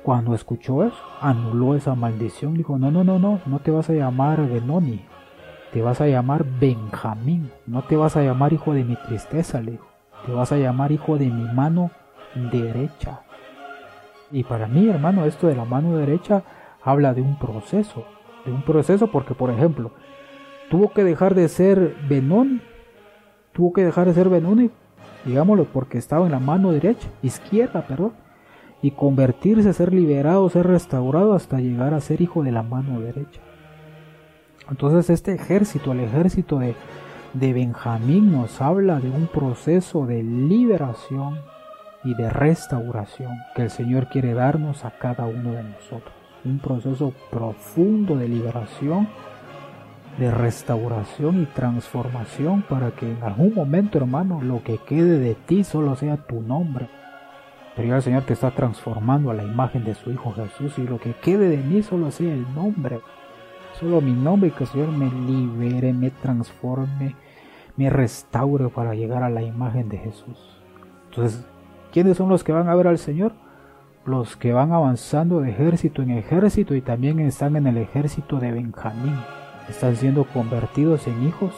cuando 0.03 0.33
escuchó 0.33 0.83
eso, 0.83 0.97
anuló 1.21 1.75
esa 1.75 1.95
maldición, 1.95 2.53
dijo, 2.53 2.77
no, 2.77 2.91
no, 2.91 3.03
no, 3.03 3.19
no, 3.19 3.39
no 3.45 3.59
te 3.59 3.71
vas 3.71 3.89
a 3.89 3.93
llamar 3.93 4.47
Benoni, 4.47 5.01
te 5.73 5.81
vas 5.81 6.01
a 6.01 6.07
llamar 6.07 6.45
Benjamín, 6.59 7.51
no 7.67 7.83
te 7.83 7.95
vas 7.95 8.15
a 8.17 8.23
llamar 8.23 8.53
hijo 8.53 8.73
de 8.73 8.83
mi 8.83 8.95
tristeza, 8.95 9.61
le 9.61 9.71
dijo, 9.71 9.88
vas 10.31 10.51
a 10.51 10.57
llamar 10.57 10.91
hijo 10.91 11.17
de 11.17 11.25
mi 11.25 11.51
mano 11.53 11.91
derecha. 12.51 13.21
Y 14.31 14.43
para 14.43 14.67
mí, 14.67 14.87
hermano, 14.87 15.25
esto 15.25 15.47
de 15.47 15.55
la 15.55 15.65
mano 15.65 15.97
derecha 15.97 16.43
habla 16.83 17.13
de 17.13 17.21
un 17.21 17.37
proceso, 17.37 18.05
de 18.45 18.51
un 18.51 18.61
proceso 18.63 19.11
porque, 19.11 19.33
por 19.33 19.49
ejemplo, 19.49 19.91
tuvo 20.69 20.91
que 20.91 21.03
dejar 21.03 21.35
de 21.35 21.47
ser 21.47 21.95
Benoni, 22.07 22.61
tuvo 23.53 23.73
que 23.73 23.83
dejar 23.83 24.07
de 24.07 24.13
ser 24.13 24.29
Benoni, 24.29 24.69
digámoslo, 25.25 25.65
porque 25.65 25.97
estaba 25.97 26.25
en 26.25 26.31
la 26.31 26.39
mano 26.39 26.71
derecha, 26.71 27.07
izquierda, 27.21 27.85
perdón, 27.87 28.13
y 28.81 28.91
convertirse, 28.91 29.73
ser 29.73 29.93
liberado, 29.93 30.49
ser 30.49 30.67
restaurado 30.67 31.33
hasta 31.33 31.59
llegar 31.59 31.93
a 31.93 32.01
ser 32.01 32.21
hijo 32.21 32.43
de 32.43 32.51
la 32.51 32.63
mano 32.63 33.01
derecha. 33.01 33.41
Entonces 34.69 35.09
este 35.09 35.33
ejército, 35.33 35.91
el 35.91 36.01
ejército 36.01 36.59
de, 36.59 36.75
de 37.33 37.53
Benjamín 37.53 38.31
nos 38.31 38.61
habla 38.61 38.99
de 38.99 39.09
un 39.09 39.27
proceso 39.27 40.05
de 40.05 40.23
liberación 40.23 41.39
y 42.03 42.13
de 42.15 42.29
restauración 42.29 43.37
que 43.55 43.63
el 43.63 43.69
Señor 43.69 44.07
quiere 44.07 44.33
darnos 44.33 44.85
a 44.85 44.91
cada 44.91 45.25
uno 45.25 45.51
de 45.51 45.63
nosotros. 45.63 46.13
Un 46.45 46.59
proceso 46.59 47.13
profundo 47.29 48.15
de 48.15 48.27
liberación, 48.27 49.07
de 50.17 50.31
restauración 50.31 51.43
y 51.43 51.45
transformación 51.45 52.63
para 52.67 52.91
que 52.91 53.11
en 53.11 53.23
algún 53.23 53.53
momento, 53.53 53.97
hermano, 53.97 54.41
lo 54.41 54.63
que 54.63 54.77
quede 54.77 55.19
de 55.19 55.35
ti 55.35 55.63
solo 55.63 55.95
sea 55.95 56.17
tu 56.17 56.41
nombre 56.41 56.89
pero 57.79 57.87
ya 57.87 57.95
el 57.95 58.01
Señor 58.01 58.23
te 58.23 58.33
está 58.33 58.51
transformando 58.51 59.31
a 59.31 59.33
la 59.33 59.43
imagen 59.43 59.85
de 59.85 59.95
su 59.95 60.11
Hijo 60.11 60.33
Jesús 60.33 60.77
y 60.79 60.81
lo 60.81 60.99
que 60.99 61.13
quede 61.13 61.47
de 61.47 61.57
mí 61.57 61.81
solo 61.81 62.11
sea 62.11 62.33
el 62.33 62.53
nombre. 62.53 62.99
Solo 63.79 64.01
mi 64.01 64.11
nombre 64.11 64.49
y 64.49 64.51
que 64.51 64.65
el 64.65 64.69
Señor 64.69 64.89
me 64.89 65.09
libere, 65.09 65.93
me 65.93 66.09
transforme, 66.11 67.15
me 67.77 67.89
restaure 67.89 68.67
para 68.67 68.93
llegar 68.93 69.23
a 69.23 69.29
la 69.29 69.41
imagen 69.41 69.87
de 69.87 69.97
Jesús. 69.97 70.61
Entonces, 71.09 71.45
¿quiénes 71.93 72.17
son 72.17 72.27
los 72.27 72.43
que 72.43 72.51
van 72.51 72.67
a 72.67 72.75
ver 72.75 72.87
al 72.87 72.97
Señor? 72.97 73.31
Los 74.05 74.35
que 74.35 74.51
van 74.51 74.73
avanzando 74.73 75.39
de 75.39 75.51
ejército 75.51 76.01
en 76.01 76.11
ejército 76.11 76.75
y 76.75 76.81
también 76.81 77.21
están 77.21 77.55
en 77.55 77.67
el 77.67 77.77
ejército 77.77 78.37
de 78.37 78.51
Benjamín. 78.51 79.15
Están 79.69 79.95
siendo 79.95 80.25
convertidos 80.25 81.07
en 81.07 81.25
hijos 81.25 81.53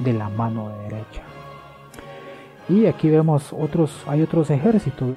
de 0.00 0.14
la 0.14 0.28
mano 0.30 0.70
derecha. 0.82 1.22
Y 2.68 2.86
aquí 2.86 3.10
vemos 3.10 3.52
otros, 3.52 4.04
hay 4.08 4.22
otros 4.22 4.50
ejércitos. 4.50 5.14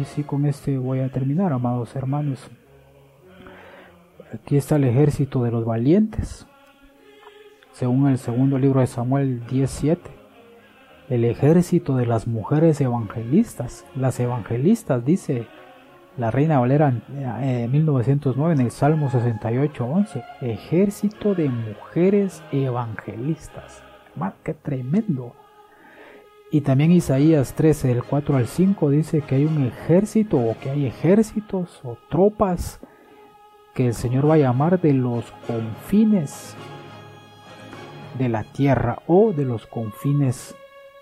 Y 0.00 0.04
sí 0.06 0.24
con 0.24 0.46
este 0.46 0.78
voy 0.78 1.00
a 1.00 1.10
terminar, 1.10 1.52
amados 1.52 1.94
hermanos. 1.94 2.48
Aquí 4.32 4.56
está 4.58 4.76
el 4.76 4.84
ejército 4.84 5.42
de 5.42 5.50
los 5.50 5.64
valientes. 5.64 6.46
Según 7.72 8.08
el 8.08 8.18
segundo 8.18 8.58
libro 8.58 8.80
de 8.80 8.86
Samuel 8.86 9.46
17. 9.46 10.10
El 11.08 11.24
ejército 11.24 11.96
de 11.96 12.04
las 12.04 12.26
mujeres 12.26 12.80
evangelistas. 12.82 13.86
Las 13.96 14.20
evangelistas, 14.20 15.04
dice 15.04 15.46
la 16.18 16.30
Reina 16.30 16.58
Valera 16.58 16.92
en 17.40 17.70
1909 17.70 18.54
en 18.54 18.60
el 18.60 18.70
Salmo 18.70 19.08
68, 19.08 19.84
11. 19.86 20.24
Ejército 20.42 21.34
de 21.34 21.48
mujeres 21.48 22.42
evangelistas. 22.52 23.82
¡Qué 24.42 24.52
tremendo! 24.52 25.34
Y 26.50 26.62
también 26.62 26.92
Isaías 26.92 27.54
13, 27.54 27.88
del 27.88 28.02
4 28.02 28.36
al 28.36 28.46
5, 28.46 28.90
dice 28.90 29.20
que 29.22 29.36
hay 29.36 29.44
un 29.44 29.64
ejército 29.64 30.38
o 30.38 30.56
que 30.58 30.70
hay 30.70 30.86
ejércitos 30.86 31.80
o 31.84 31.96
tropas 32.10 32.80
que 33.78 33.86
el 33.86 33.94
Señor 33.94 34.28
va 34.28 34.34
a 34.34 34.38
llamar 34.38 34.80
de 34.80 34.92
los 34.92 35.24
confines 35.46 36.56
de 38.18 38.28
la 38.28 38.42
tierra 38.42 38.98
o 39.06 39.32
de 39.32 39.44
los 39.44 39.68
confines 39.68 40.56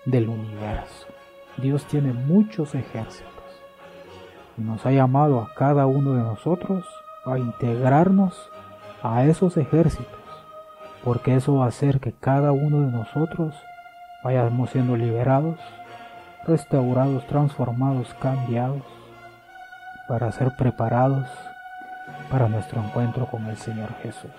del 0.05 0.29
universo. 0.29 1.07
Dios 1.57 1.85
tiene 1.85 2.13
muchos 2.13 2.75
ejércitos 2.75 3.33
y 4.59 4.61
nos 4.61 4.85
ha 4.85 4.91
llamado 4.91 5.41
a 5.41 5.55
cada 5.55 5.87
uno 5.87 6.13
de 6.13 6.21
nosotros 6.21 6.85
a 7.25 7.39
integrarnos 7.39 8.51
a 9.01 9.25
esos 9.25 9.57
ejércitos, 9.57 10.21
porque 11.03 11.33
eso 11.33 11.55
va 11.55 11.65
a 11.65 11.69
hacer 11.69 11.99
que 11.99 12.11
cada 12.13 12.51
uno 12.51 12.81
de 12.81 12.91
nosotros 12.91 13.55
vayamos 14.23 14.69
siendo 14.69 14.95
liberados, 14.95 15.59
restaurados, 16.45 17.25
transformados, 17.25 18.13
cambiados, 18.21 18.83
para 20.07 20.31
ser 20.31 20.55
preparados 20.55 21.27
para 22.29 22.49
nuestro 22.49 22.83
encuentro 22.83 23.25
con 23.27 23.45
el 23.45 23.57
Señor 23.57 23.93
Jesús. 24.01 24.31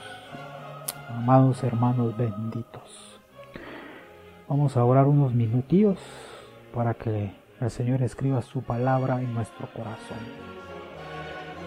Amados 1.09 1.63
hermanos 1.65 2.17
benditos, 2.17 3.21
vamos 4.49 4.77
a 4.77 4.85
orar 4.85 5.07
unos 5.07 5.33
minutillos 5.33 5.99
para 6.75 6.95
que 6.95 7.33
el 7.61 7.71
Señor 7.71 8.03
escriba 8.03 8.43
su 8.43 8.63
palabra 8.63 9.21
en 9.21 9.33
nuestro 9.33 9.69
corazón. 9.73 10.19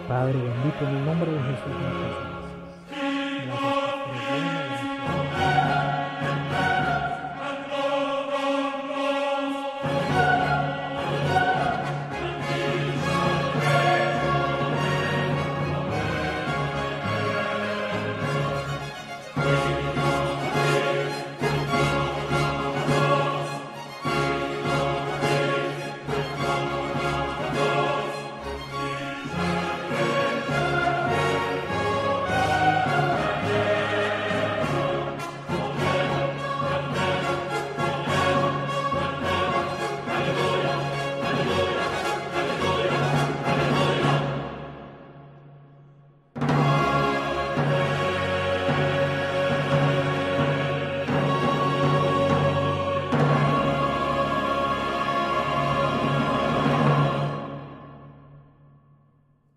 Padre 0.08 0.34
bendito, 0.34 0.88
en 0.88 0.96
el 0.96 1.06
nombre 1.06 1.32
de 1.32 1.40
Jesús. 1.40 2.31